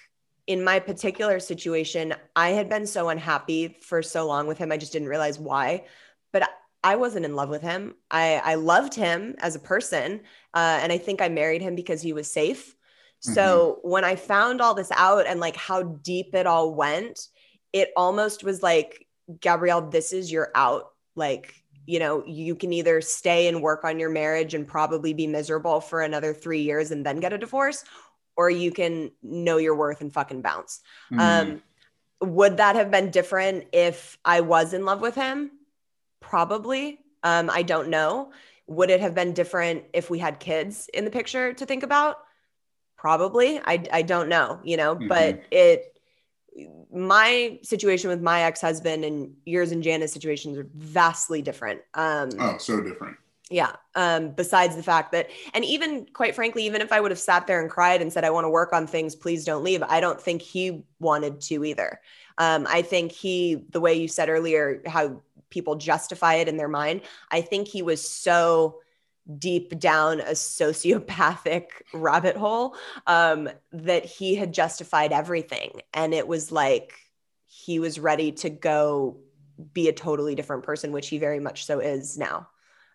[0.47, 4.71] in my particular situation, I had been so unhappy for so long with him.
[4.71, 5.87] I just didn't realize why.
[6.33, 6.51] But
[6.85, 7.95] I wasn't in love with him.
[8.11, 10.21] I, I loved him as a person.
[10.53, 12.77] Uh, and I think I married him because he was safe.
[13.21, 17.29] So when I found all this out and like how deep it all went,
[17.73, 19.07] it almost was like,
[19.41, 20.91] Gabrielle, this is your out.
[21.15, 25.27] Like, you know, you can either stay and work on your marriage and probably be
[25.27, 27.85] miserable for another three years and then get a divorce,
[28.37, 30.81] or you can know your worth and fucking bounce.
[31.11, 31.21] Mhm.
[31.21, 31.63] Um,
[32.21, 35.51] would that have been different if I was in love with him?
[36.21, 37.01] Probably.
[37.23, 38.33] Um, I don't know.
[38.69, 42.19] Would it have been different if we had kids in the picture to think about?
[42.97, 43.59] Probably.
[43.59, 45.92] I, I don't know, you know, but it,
[46.93, 51.81] my situation with my ex husband and yours and Jana's situations are vastly different.
[51.95, 53.17] Um, oh, so different.
[53.53, 53.73] yeah.
[53.95, 57.47] Um, besides the fact that, and even quite frankly, even if I would have sat
[57.47, 60.01] there and cried and said, I want to work on things, please don't leave, I
[60.01, 62.01] don't think he wanted to either.
[62.39, 66.69] Um, I think he, the way you said earlier, how people justify it in their
[66.69, 68.81] mind, I think he was so
[69.39, 75.81] deep down a sociopathic rabbit hole um, that he had justified everything.
[75.95, 76.95] And it was like
[77.47, 79.19] he was ready to go
[79.73, 82.49] be a totally different person, which he very much so is now.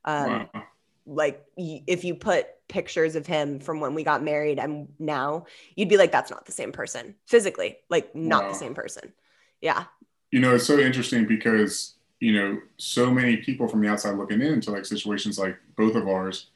[0.05, 0.67] Um, wow.
[1.05, 5.45] like y- if you put pictures of him from when we got married and now
[5.75, 8.49] you'd be like that's not the same person physically like not Wow.
[8.49, 9.13] the same person
[9.61, 9.85] yeah
[10.31, 14.41] You know, it's so interesting because, you know, so many people from the outside looking
[14.41, 16.47] in into like situations like both of ours,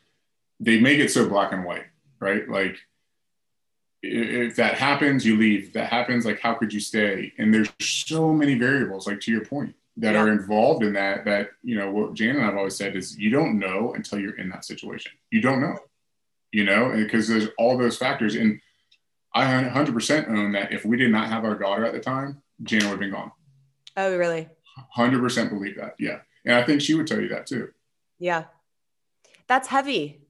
[0.59, 1.85] they make it so black and white,
[2.19, 2.47] right?
[2.49, 2.77] Like,
[4.03, 5.67] if that happens, you leave.
[5.67, 7.33] If that happens, like, how could you stay?
[7.37, 10.23] And there's so many variables, like to your point, that Yeah.
[10.23, 11.25] are involved in that.
[11.25, 14.37] That, you know, what Jan and I've always said is you don't know until you're
[14.37, 15.11] in that situation.
[15.29, 15.77] You don't know,
[16.51, 18.33] you know, because there's all those factors.
[18.35, 18.59] And
[19.35, 22.85] I 100% own that if we did not have our daughter at the time, Jana
[22.85, 23.31] would have been gone.
[23.97, 24.47] oh really
[24.89, 25.95] Hundred percent believe that.
[25.99, 27.71] Yeah, and I think she would tell you that too.
[28.19, 28.45] yeah
[29.47, 30.21] that's heavy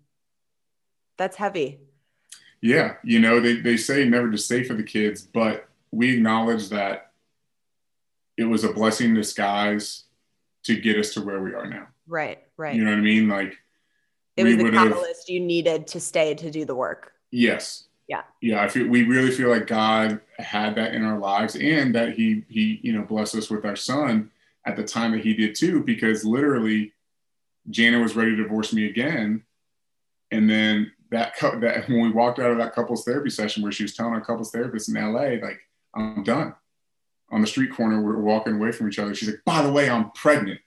[1.18, 1.80] that's heavy
[2.62, 6.70] Yeah, you know they they say never to say for the kids, but we acknowledge
[6.70, 7.12] that
[8.38, 10.06] it was a blessing in disguise
[10.64, 11.88] to get us to where we are now.
[12.08, 13.28] right right You know what I mean?
[13.28, 13.58] Like
[14.38, 18.24] it was the catalyst you needed to stay to do the work yes, Yeah.
[18.42, 18.62] yeah.
[18.64, 22.44] I feel we really feel like God had that in our lives, and that He
[22.50, 24.32] He you know blessed us with our son
[24.66, 26.94] at the time that He did too, because literally,
[27.70, 29.44] Jana was ready to divorce me again,
[30.32, 33.84] and then that that when we walked out of that couples therapy session where she
[33.84, 35.60] was telling our couples therapist in LA, like
[35.96, 36.56] I'm done.
[37.32, 39.16] On the street corner, we're walking away from each other.
[39.16, 40.60] She's like, "By the way, I'm pregnant."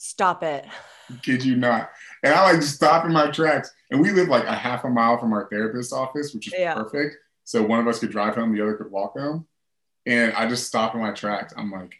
[0.00, 0.64] stop it
[1.22, 1.90] Kid you not.
[2.22, 3.70] And I like stop in my tracks.
[3.90, 6.74] And we live like a half a mile from our therapist's office, which is Yeah.
[6.74, 7.16] perfect.
[7.44, 9.46] So one of us could drive home, the other could walk home.
[10.06, 11.54] And I just stopped in my tracks.
[11.56, 11.94] I'm like,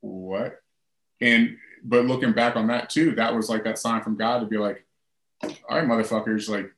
[0.00, 0.56] what?
[1.20, 4.46] And but looking back on that too, that was like that sign from God to
[4.46, 4.84] be like,
[5.42, 6.70] all right, motherfuckers, like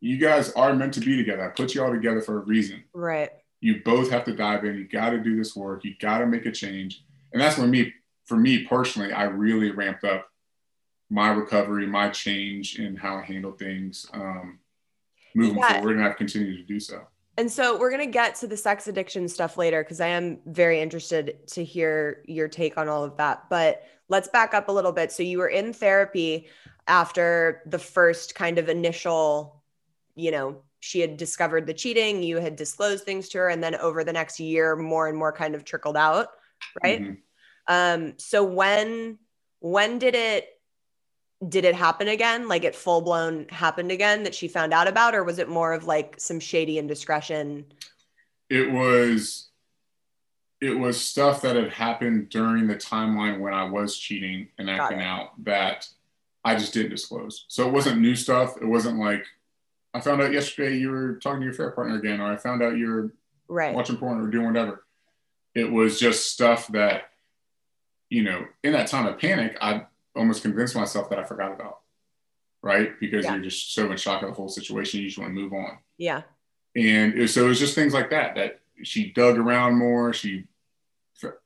[0.00, 1.44] you guys are meant to be together.
[1.44, 2.84] I put you all together for a reason.
[2.92, 4.76] right You both have to dive in.
[4.76, 5.84] You got to do this work.
[5.84, 7.02] You got to make a change.
[7.32, 7.92] And that's when me,
[8.26, 10.28] for me personally, I really ramped up
[11.10, 14.58] my recovery, my change in how I handle things um,
[15.34, 15.72] moving Yeah.
[15.74, 15.96] forward.
[15.96, 17.06] And I've continued to do so.
[17.36, 20.38] And so we're going to get to the sex addiction stuff later because I am
[20.46, 23.50] very interested to hear your take on all of that.
[23.50, 25.10] But let's back up a little bit.
[25.10, 26.46] So you were in therapy
[26.86, 29.62] after the first kind of initial,
[30.14, 33.74] you know, she had discovered the cheating, you had disclosed things to her, and then
[33.76, 36.28] over the next year, more and more kind of trickled out,
[36.82, 37.00] right?
[37.00, 37.18] Mhm.
[37.66, 39.18] Um, so when
[39.60, 40.53] when did it
[41.48, 42.48] did it happen again?
[42.48, 45.72] Like it full blown happened again that she found out about, or was it more
[45.72, 47.64] of like some shady indiscretion?
[48.50, 49.48] It was,
[50.60, 55.00] it was stuff that had happened during the timeline when I was cheating and acting
[55.00, 55.88] out that
[56.44, 57.44] I just didn't disclose.
[57.48, 58.56] So it wasn't new stuff.
[58.60, 59.24] It wasn't like,
[59.92, 62.62] I found out yesterday you were talking to your fair partner again, or I found
[62.62, 63.12] out you're
[63.48, 63.74] Right.
[63.74, 64.84] watching porn or doing whatever.
[65.54, 67.10] It was just stuff that,
[68.08, 71.80] you know, in that time of panic, I almost convinced myself that I forgot about.
[72.62, 72.98] Right.
[72.98, 73.34] Because Yeah.
[73.34, 75.78] you're just so in shock of the whole situation, you just want to move on.
[75.98, 76.22] Yeah.
[76.76, 80.12] And it, so it was just things like that, that she dug around more.
[80.12, 80.44] She,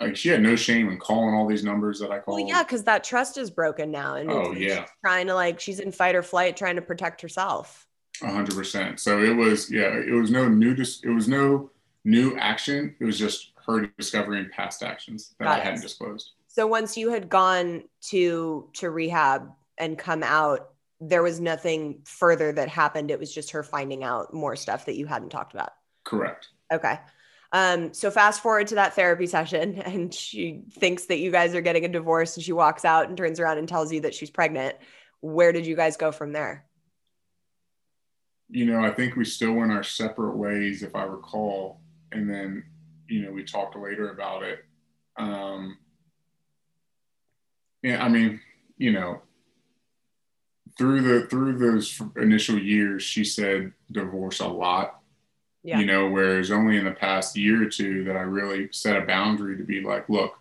[0.01, 2.39] like, she had no shame in calling all these numbers that I called.
[2.39, 4.83] Well, yeah, because that trust is broken now, and Oh, yeah.
[4.85, 7.87] she's trying to like she's in fight or flight, trying to protect herself.
[8.23, 8.99] A hundred percent.
[8.99, 11.71] So it was, yeah, it was no new, dis- it was no
[12.05, 12.95] new action.
[12.99, 15.65] It was just her discovering past actions that Got I it.
[15.65, 16.33] hadn't disclosed.
[16.59, 22.51] So once you had gone to to rehab, and come out, there was nothing further
[22.51, 23.13] that happened.
[23.13, 25.71] It was just her finding out more stuff that you hadn't talked about.
[26.03, 26.49] Correct.
[26.73, 26.99] Okay.
[27.53, 31.61] Um, so fast forward to that therapy session, and she thinks that you guys are
[31.61, 34.29] getting a divorce, and she walks out and turns around and tells you that she's
[34.29, 34.75] pregnant.
[35.21, 36.65] Where did you guys go from there?
[38.51, 42.65] You know, I think we still went our separate ways, if I recall, and then
[43.07, 44.65] you know we talked later about it.
[45.17, 45.79] Um,
[47.83, 48.41] yeah, I mean,
[48.77, 49.23] you know,
[50.77, 55.01] through the through those initial years, she said divorce a lot.
[55.65, 55.81] Yeah.
[55.81, 59.05] You know, whereas only in the past year or two that I really set a
[59.05, 60.35] boundary to be like, look,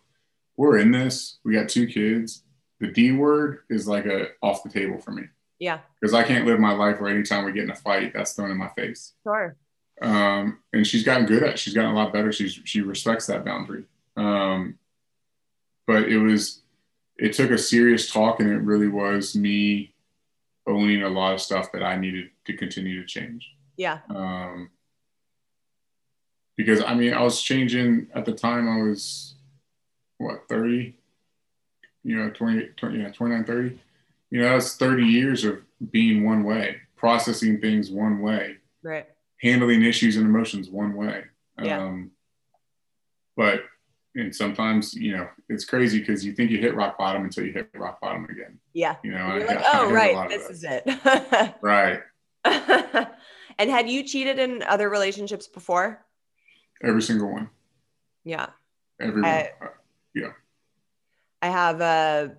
[0.56, 1.40] we're in this.
[1.44, 2.44] We got two kids.
[2.80, 5.24] The D word is like a off the table for me
[5.60, 5.80] Yeah.
[6.00, 8.52] because I can't live my life where anytime we get in a fight, that's thrown
[8.52, 9.14] in my face.
[9.24, 9.56] Sure.
[10.00, 11.50] Um, and she's gotten good at.
[11.54, 11.60] It.
[11.60, 12.32] She's gotten a lot better.
[12.32, 13.86] She's she respects that boundary.
[14.16, 14.78] Um,
[15.88, 16.62] but it was,
[17.18, 19.94] it took a serious talk, and it really was me
[20.68, 23.54] owning a lot of stuff that I needed to continue to change.
[23.78, 24.00] Yeah.
[24.10, 24.70] Um,
[26.56, 28.68] because I mean, I was changing at the time.
[28.68, 29.36] I was
[30.18, 30.96] what thirty,
[32.04, 33.80] you know, 20, 20 yeah, 29, 30.
[34.32, 35.60] You know, that's thirty years of
[35.92, 39.08] being one way, processing things one way Right.
[39.42, 41.26] handling issues and emotions one way.
[41.62, 41.82] Yeah.
[41.84, 42.12] Um,
[43.36, 43.62] but
[44.18, 47.54] and sometimes you know it's crazy because you think you hit rock bottom until you
[47.54, 48.60] hit rock bottom again.
[48.74, 48.96] Yeah.
[49.04, 50.30] You know, I- You're like, oh, right.
[50.30, 51.56] This is it.
[51.62, 52.00] right.
[52.46, 56.04] and had you cheated in other relationships before?
[56.84, 57.50] Every single one.
[58.24, 58.48] Yeah.
[59.00, 59.30] Everyone.
[59.30, 59.70] I- one.
[60.14, 60.32] yeah
[61.42, 62.36] I have a,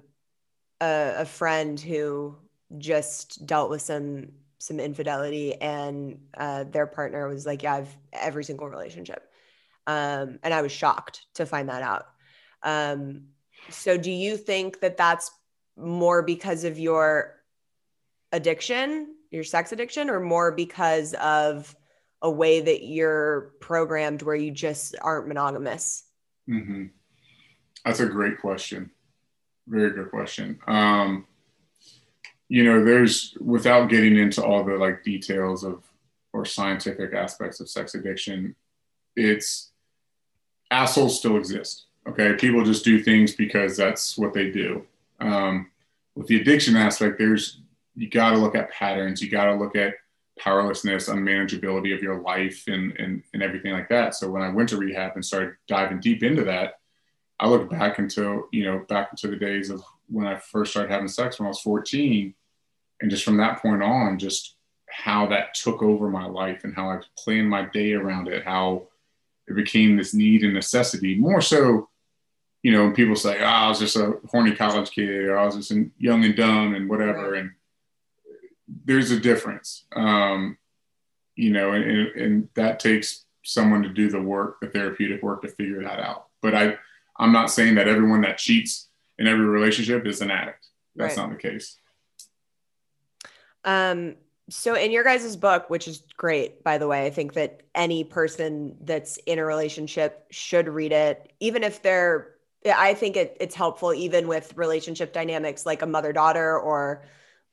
[0.81, 2.37] a a friend who
[2.79, 8.43] just dealt with some some infidelity, and uh, their partner was like, "Yeah, I've every
[8.43, 9.31] single relationship,"
[9.89, 12.07] um, and I was shocked to find that out.
[12.63, 13.29] Um,
[13.71, 15.31] so, do you think that that's
[15.77, 17.37] more because of your
[18.31, 21.75] addiction, your sex addiction, or more because of
[22.21, 26.05] a way that you're programmed where you just aren't monogamous?
[26.47, 26.87] hmm
[27.85, 28.91] That's a great question.
[29.67, 30.59] Very good question.
[30.67, 31.27] Um,
[32.51, 35.83] you know, there's without getting into all the like details of
[36.35, 38.55] or scientific aspects of sex addiction,
[39.17, 39.68] it's
[40.71, 41.87] assholes still exist.
[42.09, 44.85] Okay, people just do things because that's what they do.
[45.21, 45.71] Um,
[46.15, 47.61] with the addiction aspect, there's
[47.95, 49.21] you got to look at patterns.
[49.21, 49.95] You got to look at
[50.39, 54.15] powerlessness, unmanageability of your life, and, and and everything like that.
[54.15, 56.79] So when I went to rehab and started diving deep into that,
[57.41, 60.91] I look back until you know back into the days of when I first started
[60.91, 62.35] having sex when I was 14,
[63.01, 64.57] and just from that point on, just
[64.91, 68.89] how that took over my life and how I planned my day around it, how
[69.49, 71.89] it became this need and necessity more so.
[72.63, 75.55] You know, people say, oh, I was just a horny college kid, or I was
[75.55, 77.35] just young and dumb and whatever.
[77.35, 77.53] And
[78.85, 80.59] there's a difference, um,
[81.37, 85.43] you know, and, and, and that takes someone to do the work, the therapeutic work
[85.43, 86.27] to figure that out.
[86.43, 86.77] But I,
[87.17, 90.67] I'm not saying that everyone that cheats in every relationship is an addict.
[90.97, 91.29] That's Right.
[91.29, 91.77] not the case.
[93.65, 94.17] Um,
[94.49, 98.05] so in your guys' book, which is great, by the way, I think that any
[98.05, 102.35] person that's in a relationship should read it, even if they're
[102.67, 107.05] I think it, it's helpful even with relationship dynamics like a mother daughter or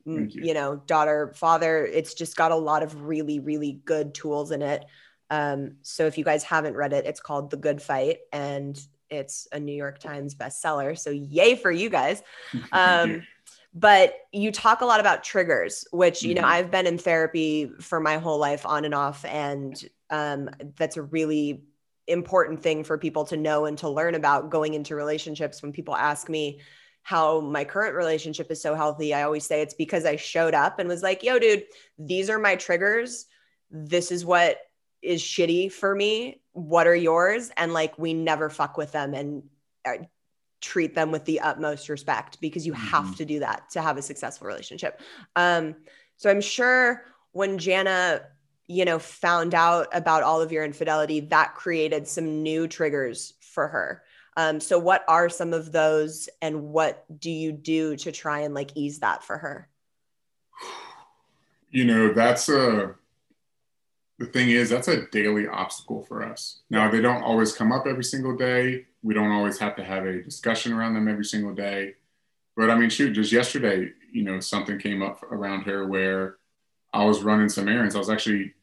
[0.07, 0.45] mm, you.
[0.45, 1.85] you know daughter father.
[1.85, 4.85] It's just got a lot of really really good tools in it.
[5.29, 8.79] Um, so if you guys haven't read it, it's called The Good Fight and
[9.09, 10.97] it's a New York Times bestseller.
[10.97, 12.23] So yay for you guys.
[12.71, 13.23] Um.
[13.77, 16.45] But you talk a lot about triggers, which you know Mhm.
[16.45, 19.75] I've been in therapy for my whole life on and off, and
[20.09, 21.65] um, that's a really
[22.07, 25.61] important thing for people to know and to learn about going into relationships.
[25.61, 26.61] When people ask me
[27.03, 30.79] how my current relationship is so healthy, I always say it's because I showed up
[30.79, 31.65] and was like, "Yo, dude,
[31.99, 33.25] these are my triggers.
[33.69, 34.57] This is what
[35.01, 36.41] is shitty for me.
[36.53, 39.43] What are yours?" And like we never fuck with them and
[39.83, 39.97] uh,
[40.65, 43.17] treat them with the utmost respect because you have Mhm.
[43.17, 44.99] to do that to have a successful relationship.
[45.35, 45.75] Um,
[46.17, 48.21] so I'm sure when Jana,
[48.67, 53.67] you know, found out about all of your infidelity, that created some new triggers for
[53.67, 54.03] her.
[54.37, 58.55] Um, so what are some of those and what do you do to try and
[58.55, 59.69] like ease that for her?
[61.71, 62.95] you know that's a
[64.17, 66.61] the thing is that's a daily obstacle for us.
[66.69, 68.85] Now they don't always come up every single day.
[69.03, 71.95] We don't always have to have a discussion around them every single day.
[72.55, 76.37] But i mean shoot just yesterday you know something came up around her where
[76.93, 77.95] i was running some errands.
[77.95, 78.53] I was actually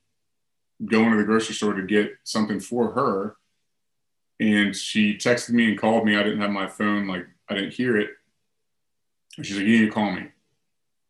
[0.85, 3.37] going to the grocery store to get something for her.
[4.41, 6.17] And she texted me and called me.
[6.17, 8.11] I didn't have my phone like i didn't hear it.
[9.37, 10.29] And she's like you need to call me.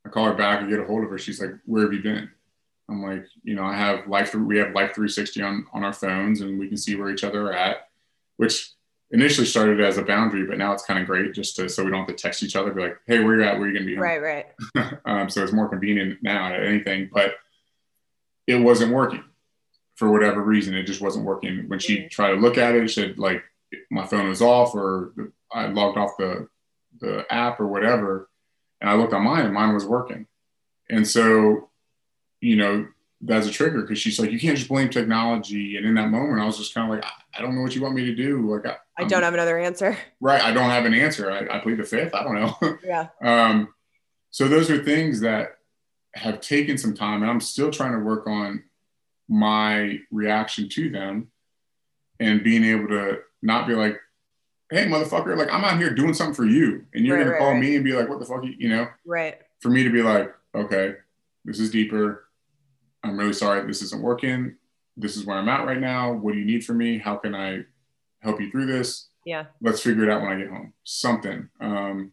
[0.04, 1.18] I call her back, I get a hold of her.
[1.18, 2.28] She's like, "Where have you been?"
[2.88, 4.34] I'm like, "You know, I have life.
[4.34, 7.46] We have Life 360 on on our phones, and we can see where each other
[7.48, 7.88] are at."
[8.36, 8.72] Which
[9.10, 11.90] initially started as a boundary, but now it's kind of great just to so we
[11.90, 13.58] don't have to text each other, be like, "Hey, where you at?
[13.58, 14.46] Where you gonna be?" Right, right.
[15.04, 17.34] um, so it's more convenient now at anything, but
[18.46, 19.22] it wasn't working
[19.94, 20.74] for whatever reason.
[20.74, 21.68] It just wasn't working.
[21.68, 22.10] When she Mhm.
[22.10, 23.44] tried to look at it, she said like
[23.90, 25.12] my phone was off or
[25.52, 26.48] I logged off the
[27.00, 28.28] the app or whatever,
[28.80, 30.26] and I looked on mine and mine was working.
[30.90, 31.70] And so,
[32.42, 32.86] you know,
[33.22, 35.76] that's a trigger because she's like, you can't just blame technology.
[35.76, 37.74] And in that moment, I was just kind of like, I, I don't know what
[37.74, 38.52] you want me to do.
[38.52, 39.96] Like, I, I I'm- don't have another answer.
[40.20, 40.42] right.
[40.42, 41.30] I don't have an answer.
[41.30, 42.14] I, I plead the fifth.
[42.14, 42.78] I don't know.
[42.84, 43.08] Yeah.
[43.22, 43.72] Um,
[44.30, 45.58] so those are things that
[46.14, 48.64] have taken some time, and I'm still trying to work on
[49.28, 51.28] my reaction to them
[52.20, 53.98] and being able to not be like,
[54.70, 57.40] "Hey, motherfucker!" Like I'm out here doing something for you, and you're Right, gonna right,
[57.40, 57.60] call right.
[57.60, 59.38] me and be like, "What the fuck?" You you know, Right.
[59.60, 60.94] for me to be like, "Okay,
[61.44, 62.24] this is deeper.
[63.04, 64.56] I'm really sorry this isn't working.
[64.96, 66.12] This is where I'm at right now.
[66.12, 66.98] What do you need from me?
[66.98, 67.64] How can I
[68.20, 69.46] help you through this?" Yeah.
[69.60, 70.72] let's figure it out when I get home.
[70.82, 71.48] Something.
[71.60, 72.12] Um,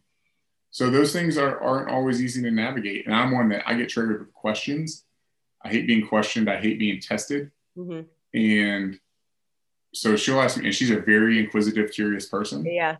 [0.70, 3.06] so those things are aren't always easy to navigate.
[3.06, 5.04] And I'm one that I get triggered with questions.
[5.64, 6.48] I hate being questioned.
[6.48, 7.50] I hate being tested.
[7.76, 8.98] hmm And
[9.92, 12.64] so she'll ask me, and she's a very inquisitive, curious person.
[12.64, 12.96] Yeah.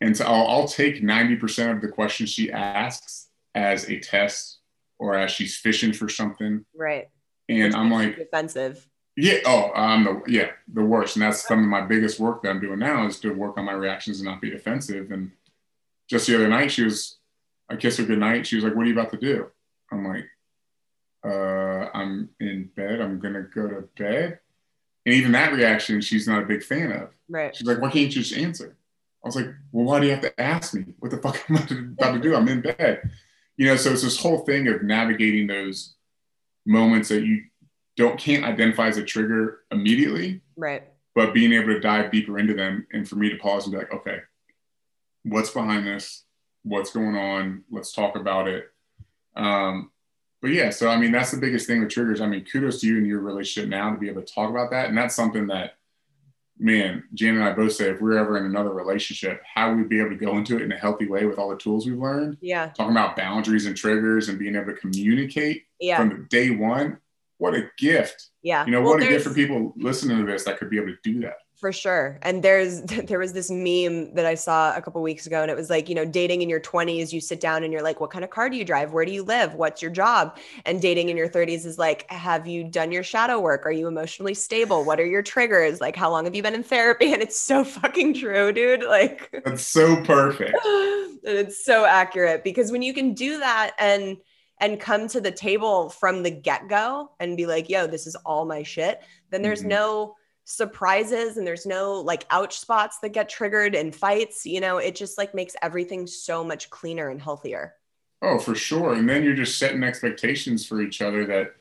[0.00, 4.60] And so I'll, I'll take 90% of the questions she asks as a test
[4.98, 6.64] or as she's fishing for something.
[6.74, 7.10] Right.
[7.50, 8.86] And I'm like, defensive.
[9.16, 9.38] yeah.
[9.44, 12.60] Oh, I'm the yeah the worst, and that's some of my biggest work that I'm
[12.60, 15.10] doing now is to work on my reactions and not be defensive.
[15.10, 15.32] And
[16.08, 17.18] just the other night, she was,
[17.68, 18.46] I kissed her goodnight.
[18.46, 19.46] She was like, "What are you about to do?"
[19.90, 20.26] I'm like,
[21.26, 23.00] uh, "I'm in bed.
[23.00, 24.38] I'm gonna go to bed."
[25.06, 27.10] And even that reaction, she's not a big fan of.
[27.28, 27.54] Right.
[27.56, 28.76] She's like, "Why can't you just answer?"
[29.24, 30.84] I was like, "Well, why do you have to ask me?
[31.00, 32.36] What the fuck am I about to do?
[32.36, 33.10] I'm in bed."
[33.56, 35.94] You know, so it's this whole thing of navigating those
[36.66, 37.44] moments that you
[37.96, 40.84] don't can't identify as a trigger immediately, Right.
[41.14, 43.78] but being able to dive deeper into them and for me to pause and be
[43.78, 44.18] like, okay,
[45.24, 46.24] what's behind this?
[46.62, 47.64] What's going on?
[47.70, 48.70] Let's talk about it.
[49.36, 49.90] Um,
[50.42, 52.20] but yeah, so I mean, that's the biggest thing with triggers.
[52.20, 54.70] I mean, kudos to you and your relationship now to be able to talk about
[54.70, 54.88] that.
[54.88, 55.74] And that's something that,
[56.60, 59.98] man, Jan and I both say if we're ever in another relationship, how we'd be
[59.98, 62.36] able to go into it in a healthy way with all the tools we've learned,
[62.40, 62.66] Yeah.
[62.76, 65.96] talking about boundaries and triggers and being able to communicate Yeah.
[65.96, 66.98] from day one.
[67.38, 68.28] What a gift.
[68.42, 68.64] yeah.
[68.66, 70.88] You know, Well, what a gift for people listening to this that could be able
[70.88, 71.38] to do that.
[71.60, 72.18] For sure.
[72.22, 75.56] And there's there was this meme that I saw a couple weeks ago and it
[75.56, 78.10] was like, you know, dating in your 20s, you sit down and you're like, what
[78.10, 78.94] kind of car do you drive?
[78.94, 79.54] Where do you live?
[79.54, 80.38] What's your job?
[80.64, 83.66] And dating in your 30s is like, have you done your shadow work?
[83.66, 84.84] Are you emotionally stable?
[84.86, 85.82] What are your triggers?
[85.82, 87.12] Like how long have you been in therapy?
[87.20, 88.82] And it's so fucking true, dude.
[88.82, 90.56] Like That's so perfect.
[90.64, 94.16] and it's so accurate because when you can do that and
[94.62, 98.44] and come to the table from the get-go and be like yo this is all
[98.44, 99.00] my shit
[99.30, 99.68] then there's Mhm.
[99.68, 100.14] no
[100.50, 104.94] surprises and there's no like ouch spots that get triggered in fights you know it
[104.94, 107.74] just like makes everything so much cleaner and healthier
[108.22, 108.94] Oh, for sure.
[108.94, 111.54] And then you're just setting expectations for each other that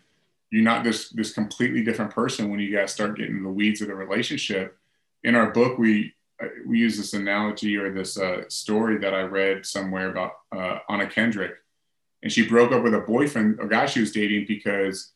[0.51, 3.81] you're not this this completely different person when you guys start getting in the weeds
[3.81, 4.77] of the relationship.
[5.23, 9.21] In our book, we uh, we use this analogy or this uh, story that I
[9.21, 11.53] read somewhere about uh, Anna Kendrick,
[12.23, 15.13] and she broke up with a boyfriend, a guy she was dating, because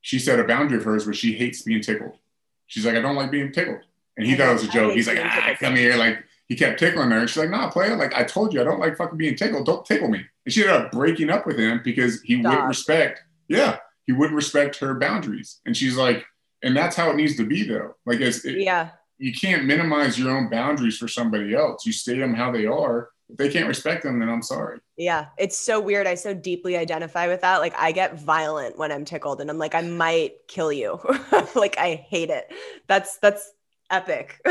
[0.00, 2.18] she set a boundary of hers where she hates being tickled.
[2.66, 3.80] She's like, I don't like being tickled,
[4.16, 4.94] and he I thought it was a joke.
[4.94, 7.96] He's like, ah, come here, like he kept tickling her, and she's like, Nah, player,
[7.96, 9.66] like I told you, I don't like fucking being tickled.
[9.66, 10.24] Don't tickle me.
[10.44, 12.50] And she ended up breaking up with him because he Stop.
[12.50, 13.22] wouldn't respect.
[13.48, 16.24] Yeah, he wouldn't respect her boundaries, and she's like,
[16.62, 17.94] and that's how it needs to be, though.
[18.04, 21.86] Like, it's, it, yeah you can't minimize your own boundaries for somebody else.
[21.86, 23.10] You state them how they are.
[23.28, 24.78] If they can't respect them, then I'm sorry.
[24.96, 28.90] yeah it's so weird i so deeply identify with that like i get violent when
[28.90, 30.98] i'm tickled and i'm like i might kill you
[31.54, 32.50] like i hate it
[32.86, 33.52] that's that's
[33.90, 34.40] epic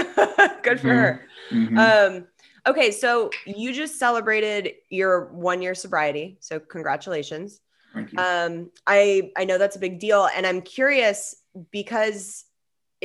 [0.63, 0.97] good for Mhm.
[0.97, 1.77] her Mhm.
[1.77, 2.27] Um,
[2.65, 6.37] okay, so you just celebrated your one year sobriety.
[6.39, 7.59] So congratulations.
[7.93, 8.19] Thank you.
[8.19, 11.35] Um, I I know that's a big deal, and I'm curious
[11.71, 12.45] because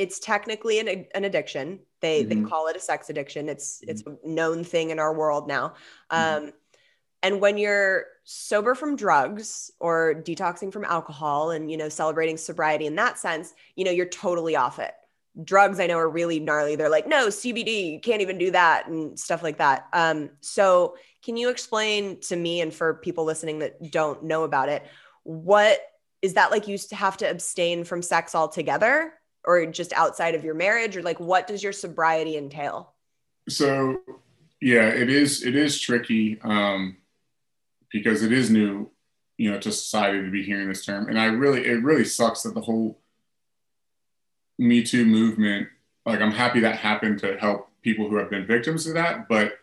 [0.01, 1.79] it's technically an, an addiction.
[1.99, 2.49] They they Mhm.
[2.49, 3.47] call it a sex addiction.
[3.47, 5.75] It's it's a known thing in our world now.
[6.09, 6.53] Um,
[7.21, 12.87] and when you're sober from drugs or detoxing from alcohol, and you know celebrating sobriety
[12.87, 14.93] in that sense, you know you're totally off it
[15.45, 16.75] drugs I know are really gnarly.
[16.75, 19.87] They're like, no, CBD, you can't even do that and stuff like that.
[19.93, 24.67] Um, so can you explain to me and for people listening that don't know about
[24.67, 24.83] it,
[25.23, 25.79] what
[26.21, 29.13] is that like you have to abstain from sex altogether
[29.45, 32.93] or just outside of your marriage or like what does your sobriety entail?
[33.49, 34.01] so
[34.61, 36.97] yeah, it is it is tricky um,
[37.91, 38.89] because it is new.
[39.37, 41.09] you know, to society to be hearing this term.
[41.09, 42.99] And I really, it really sucks that the whole
[44.59, 45.67] Me Too movement,
[46.05, 49.27] like I'm happy that happened to help people who have been victims of that.
[49.27, 49.53] But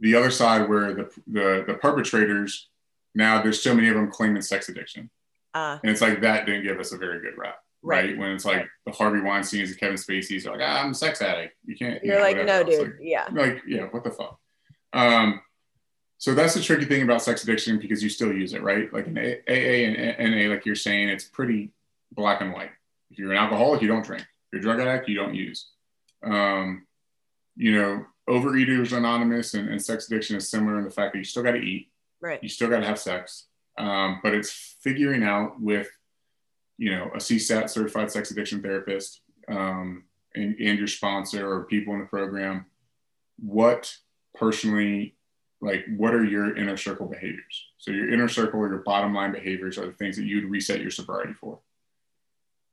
[0.00, 2.70] the other side where the, the, the perpetrators,
[3.14, 5.10] now there's so many of them claiming sex addiction.
[5.54, 7.62] Uh, And it's like, that didn't give us a very good rap.
[7.82, 8.10] Right.
[8.10, 8.18] Right.
[8.18, 11.22] When it's like the Harvey Weinsteins and Kevin Spacey's are like, ah, I'm a sex
[11.22, 11.54] addict.
[11.64, 12.02] You can't.
[12.04, 12.64] you you're know, like, whatever.
[12.64, 12.80] no, dude.
[12.88, 13.26] like- yeah.
[13.32, 14.38] like yeah what the fuck
[14.92, 15.40] um
[16.18, 19.06] so that's the tricky thing about sex addiction because you still use it right like
[19.06, 21.70] in aa and na like you're saying it's pretty
[22.12, 22.70] black and white
[23.10, 24.22] if you're an alcoholic you don't drink
[24.52, 25.70] if you're a drug addict you don't use
[26.24, 26.84] um
[27.56, 31.24] you know overeaters anonymous and, and sex addiction is similar in the fact that you
[31.24, 31.88] still got to eat
[32.20, 32.42] Right.
[32.42, 33.46] you still got to have sex
[33.78, 35.88] um, but it's figuring out with
[36.80, 40.04] you know a csat certified sex addiction therapist um,
[40.34, 42.66] and, and your sponsor or people in the program
[43.38, 43.94] what
[44.34, 45.14] personally
[45.60, 47.66] like what are your inner circle behaviors?
[47.78, 50.80] So your inner circle or your bottom line behaviors are the things that you'd reset
[50.80, 51.60] your sobriety for.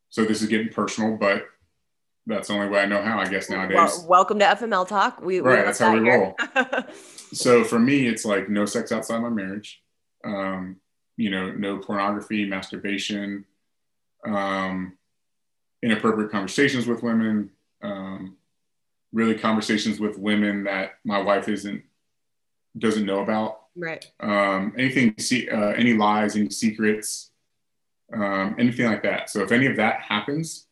[0.10, 1.48] So this is getting personal but
[2.26, 3.76] that's the only way i know how i guess nowadays.
[3.76, 5.22] Well, welcome to FML Talk.
[5.22, 6.34] We, Right, that's how we here.
[7.34, 9.82] so for me it's like no sex outside my marriage.
[10.24, 10.78] Um
[11.18, 13.46] you know no pornography masturbation
[14.28, 14.98] um
[15.82, 17.50] inappropriate conversations with women
[17.82, 18.36] um
[19.14, 21.84] really conversations with women that my wife isn't
[22.78, 24.06] doesn't know about right.
[24.20, 27.32] um anything see uh, any lies any secrets
[28.14, 30.68] um anything like that so if any of that happens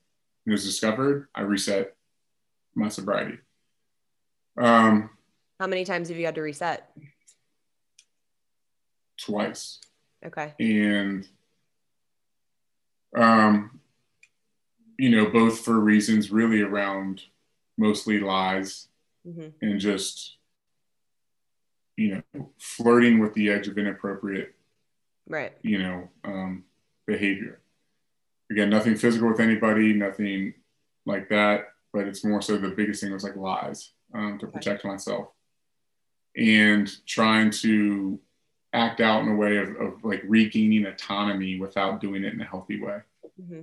[0.45, 1.95] and is discovered i reset
[2.75, 3.37] my sobriety
[4.57, 5.09] um
[5.59, 6.89] How many times have you had to reset?
[9.17, 9.79] twice
[10.25, 10.53] Okay.
[10.59, 11.27] and
[13.15, 13.79] um
[14.97, 17.21] you know both for reasons really around
[17.77, 18.87] mostly lies
[19.25, 20.37] hmm and just
[21.97, 24.53] you know flirting with the edge of inappropriate
[25.27, 25.53] Right.
[25.61, 26.63] you know um
[27.07, 27.61] behavior
[28.51, 30.53] again nothing physical with anybody nothing
[31.05, 34.53] like that but it's more so the biggest thing was like lies um, to Okay.
[34.57, 35.29] protect myself
[36.37, 38.19] and trying to
[38.75, 42.45] act out in a way of, of like regaining autonomy without doing it in a
[42.45, 42.99] healthy way
[43.39, 43.61] hmm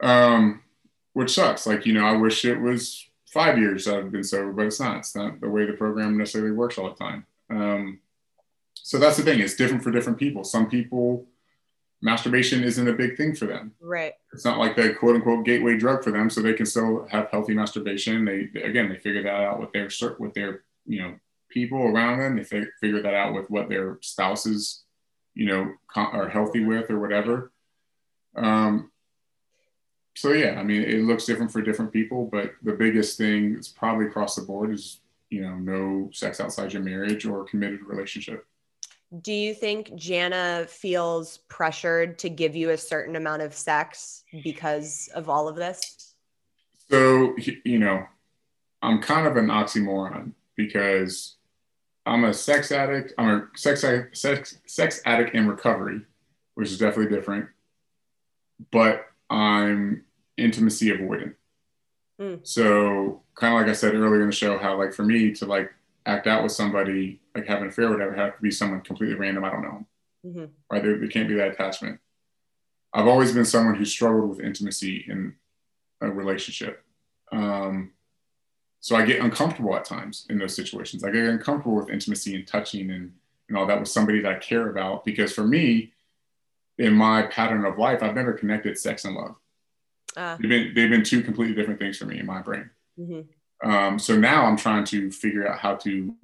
[0.00, 0.62] um,
[1.12, 1.66] which sucks.
[1.66, 4.98] Like, you know, I wish it was five years I've been sober, but it's not.
[4.98, 7.26] It's not the way the program necessarily works all the time.
[7.50, 8.00] Um,
[8.74, 9.40] so that's the thing.
[9.40, 10.44] It's different for different people.
[10.44, 11.26] Some people,
[12.02, 13.72] masturbation isn't a big thing for them.
[13.80, 14.12] Right.
[14.32, 17.30] It's not like the quote unquote gateway drug for them, so they can still have
[17.30, 18.24] healthy masturbation.
[18.24, 19.88] They again, they figure that out with their
[20.18, 21.14] with their you know
[21.48, 22.38] people around them.
[22.38, 24.84] If they fi- figure that out with what their spouses,
[25.34, 27.52] you know, con- are healthy with or whatever.
[28.36, 28.90] Um,
[30.16, 33.68] so yeah, I mean, it looks different for different people, but the biggest thing that's
[33.68, 38.46] probably across the board is you know no sex outside your marriage or committed relationship.
[39.22, 45.08] Do you think Jana feels pressured to give you a certain amount of sex because
[45.14, 46.14] of all of this?
[46.90, 48.04] So you know,
[48.80, 51.36] I'm kind of an oxymoron because
[52.04, 53.12] I'm a sex addict.
[53.18, 56.02] I'm a sex sex sex addict in recovery,
[56.54, 57.48] which is definitely different.
[58.70, 60.04] But I'm
[60.36, 61.34] intimacy avoidant.
[62.20, 62.46] Mm.
[62.46, 65.46] So kind of like I said earlier in the show, how like for me to
[65.46, 65.72] like
[66.06, 69.44] act out with somebody, like have an affair, whatever, have to be someone completely random.
[69.44, 69.86] I don't know.
[70.22, 70.82] hmm Right?
[70.82, 72.00] There, there can't be that attachment.
[72.92, 75.34] I've always been someone who struggled with intimacy in
[76.00, 76.82] a relationship.
[77.32, 77.92] Um,
[78.86, 81.02] so I get uncomfortable at times in those situations.
[81.02, 83.12] I get uncomfortable with intimacy and touching and,
[83.48, 85.04] and all that with somebody that I care about.
[85.04, 85.92] Because for me,
[86.78, 89.34] in my pattern of life, I've never connected sex and love.
[90.16, 92.70] Uh, They've been, they've been two completely different things for me in my brain.
[92.96, 93.22] hmm
[93.68, 96.14] Um, so now I'm trying to figure out how to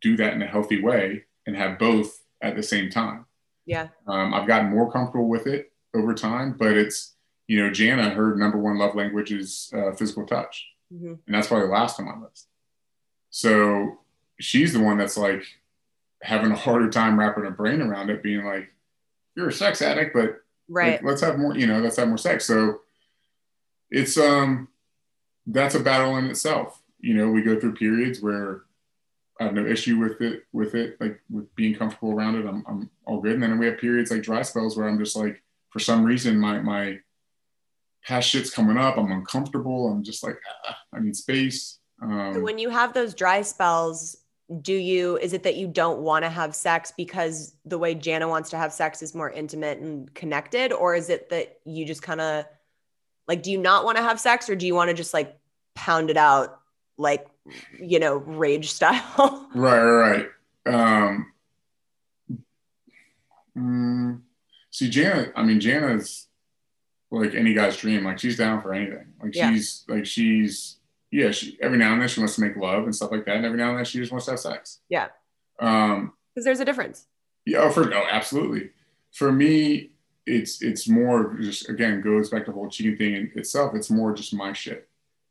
[0.00, 3.26] do that in a healthy way and have both at the same time.
[3.66, 3.88] Yeah.
[4.06, 7.14] Um, I've gotten more comfortable with it over time, but it's,
[7.46, 10.66] you know, Jana, her number one love language is uh, physical touch.
[10.90, 12.48] Hmm And that's probably last on my list.
[13.30, 13.98] So
[14.40, 15.42] she's the one that's like
[16.22, 18.72] having a harder time wrapping her brain around it, being like,
[19.34, 20.94] you're a sex addict, but Right.
[20.94, 22.44] like, let's have more, you know, let's have more sex.
[22.46, 22.80] So
[23.90, 24.68] it's, um,
[25.46, 26.82] that's a battle in itself.
[26.98, 28.62] You know, we go through periods where
[29.38, 32.46] I have no issue with it, with it, like with being comfortable around it.
[32.46, 33.34] I'm, I'm all good.
[33.34, 36.40] And then we have periods like dry spells where I'm just like, for some reason,
[36.40, 36.98] my, my
[38.06, 38.96] past shit's coming up.
[38.96, 39.88] I'm uncomfortable.
[39.88, 40.38] I'm just like,
[40.68, 41.78] ah, I need space.
[42.00, 44.16] Um, So when you have those dry spells,
[44.62, 48.28] do you is it that you don't want to have sex because the way Jana
[48.28, 52.00] wants to have sex is more intimate and connected or is it that you just
[52.00, 52.44] kind of
[53.26, 55.36] like do you not want to have sex or do you want to just like
[55.74, 56.60] pound it out
[56.96, 57.26] like
[57.80, 59.48] you know rage style?
[59.54, 60.26] Right, right,
[60.64, 61.04] right.
[61.04, 61.32] Um,
[63.56, 64.20] mm,
[64.70, 65.32] see Jana.
[65.34, 66.25] I mean, Jana's
[67.22, 68.04] like any guy's dream.
[68.04, 69.06] Like she's down for anything.
[69.22, 69.50] Like Yeah.
[69.50, 70.76] she's like she's
[71.10, 71.30] yeah.
[71.30, 73.46] She every now and then she wants to make love and stuff like that, and
[73.46, 74.80] every now and then she just wants to have sex.
[74.88, 75.08] Yeah.
[75.60, 76.12] Um.
[76.34, 77.06] Because there's a difference.
[77.44, 77.58] Yeah.
[77.60, 78.70] Oh, for oh, absolutely.
[79.12, 79.92] For me,
[80.26, 83.74] it's it's more just again goes back to the whole cheating thing in itself.
[83.74, 84.88] It's more just my shit.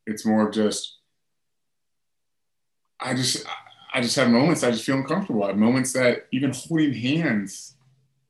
[0.08, 0.98] It's more of just.
[3.00, 3.46] I just
[3.94, 5.44] I just have moments I just feel uncomfortable.
[5.44, 7.76] I have moments that even holding hands,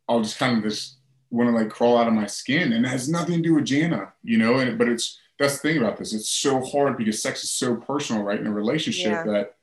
[0.10, 0.95] I'll just kind of just
[1.36, 3.66] want to like crawl out of my skin, and it has nothing to do with
[3.66, 4.56] Jana, you know.
[4.58, 6.14] And but it's that's the thing about this.
[6.14, 8.40] It's so hard because sex is so personal, right?
[8.40, 9.24] In a relationship, Yeah.
[9.24, 9.56] that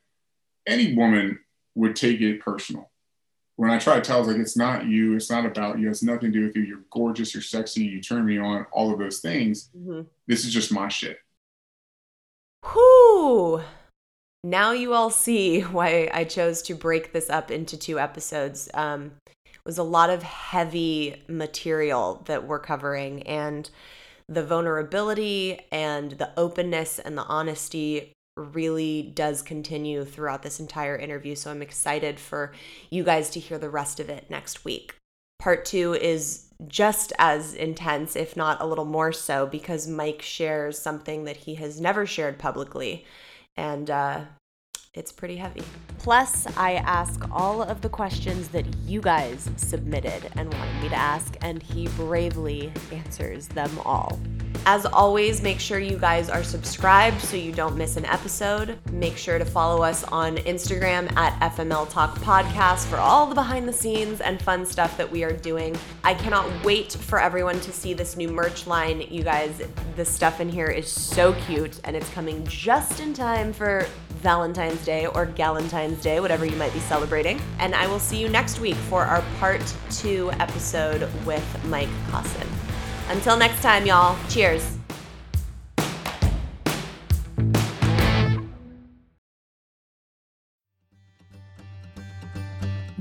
[0.67, 1.39] any woman
[1.75, 2.91] would take it personal.
[3.57, 6.03] When I try to tell, it's like it's not you, it's not about you, it's
[6.03, 6.63] nothing to do with you.
[6.63, 9.71] You're gorgeous, you're sexy, you turn me on, all of those things.
[9.77, 10.03] Mm-hmm.
[10.27, 11.19] This is just my shit.
[12.73, 13.63] Whew.
[14.45, 18.69] Now you all see why I chose to break this up into two episodes.
[18.75, 19.13] Um,
[19.65, 23.71] was a lot of heavy material that we're covering, and
[24.29, 31.35] the vulnerability and the openness and the honesty really does continue throughout this entire interview.
[31.35, 32.53] So I'm excited for
[32.89, 34.95] you guys to hear the rest of it next week.
[35.39, 40.79] Part two is just as intense, if not a little more so, because Mike shares
[40.79, 43.05] something that he has never shared publicly.
[43.57, 44.21] And uh,
[44.95, 45.63] it's pretty heavy.
[45.99, 50.95] Plus, I ask all of the questions that you guys submitted and wanted me to
[50.95, 54.21] ask, and he bravely answers them all.
[54.67, 58.79] As always, make sure you guys are subscribed so you don't miss an episode.
[58.93, 63.67] Make sure to follow us on Instagram at FML Talk Podcast for all the behind
[63.67, 65.77] the scenes and fun stuff that we are doing.
[66.05, 69.01] I cannot wait for everyone to see this new merch line.
[69.01, 69.63] You guys,
[69.97, 73.87] the stuff in here is so cute and it's coming just in time for
[74.23, 77.41] Valentine's Day or Galentine's Day, whatever you might be celebrating.
[77.59, 82.47] And I will see you next week for our part two episode with Mike Caussin.
[83.09, 84.79] Until next time, y'all, cheers.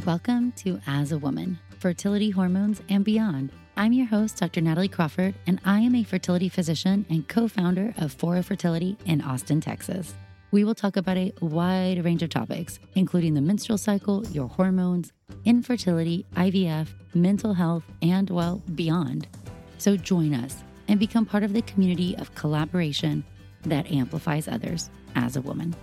[0.04, 3.52] Welcome to As a Woman Fertility Hormones and Beyond.
[3.78, 4.60] I'm your host, Dr.
[4.60, 9.22] Natalie Crawford, and I am a fertility physician and co founder of Fora Fertility in
[9.22, 10.16] Austin, Texas.
[10.52, 15.14] We will talk about a wide range of topics, including the menstrual cycle, your hormones,
[15.46, 19.28] infertility, IVF, mental health, and, well, beyond.
[19.78, 23.24] So join us and become part of the community of collaboration
[23.64, 25.74] that amplifies others as a woman.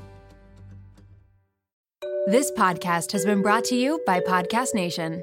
[2.27, 5.23] This podcast has been brought to you by Podcast Nation.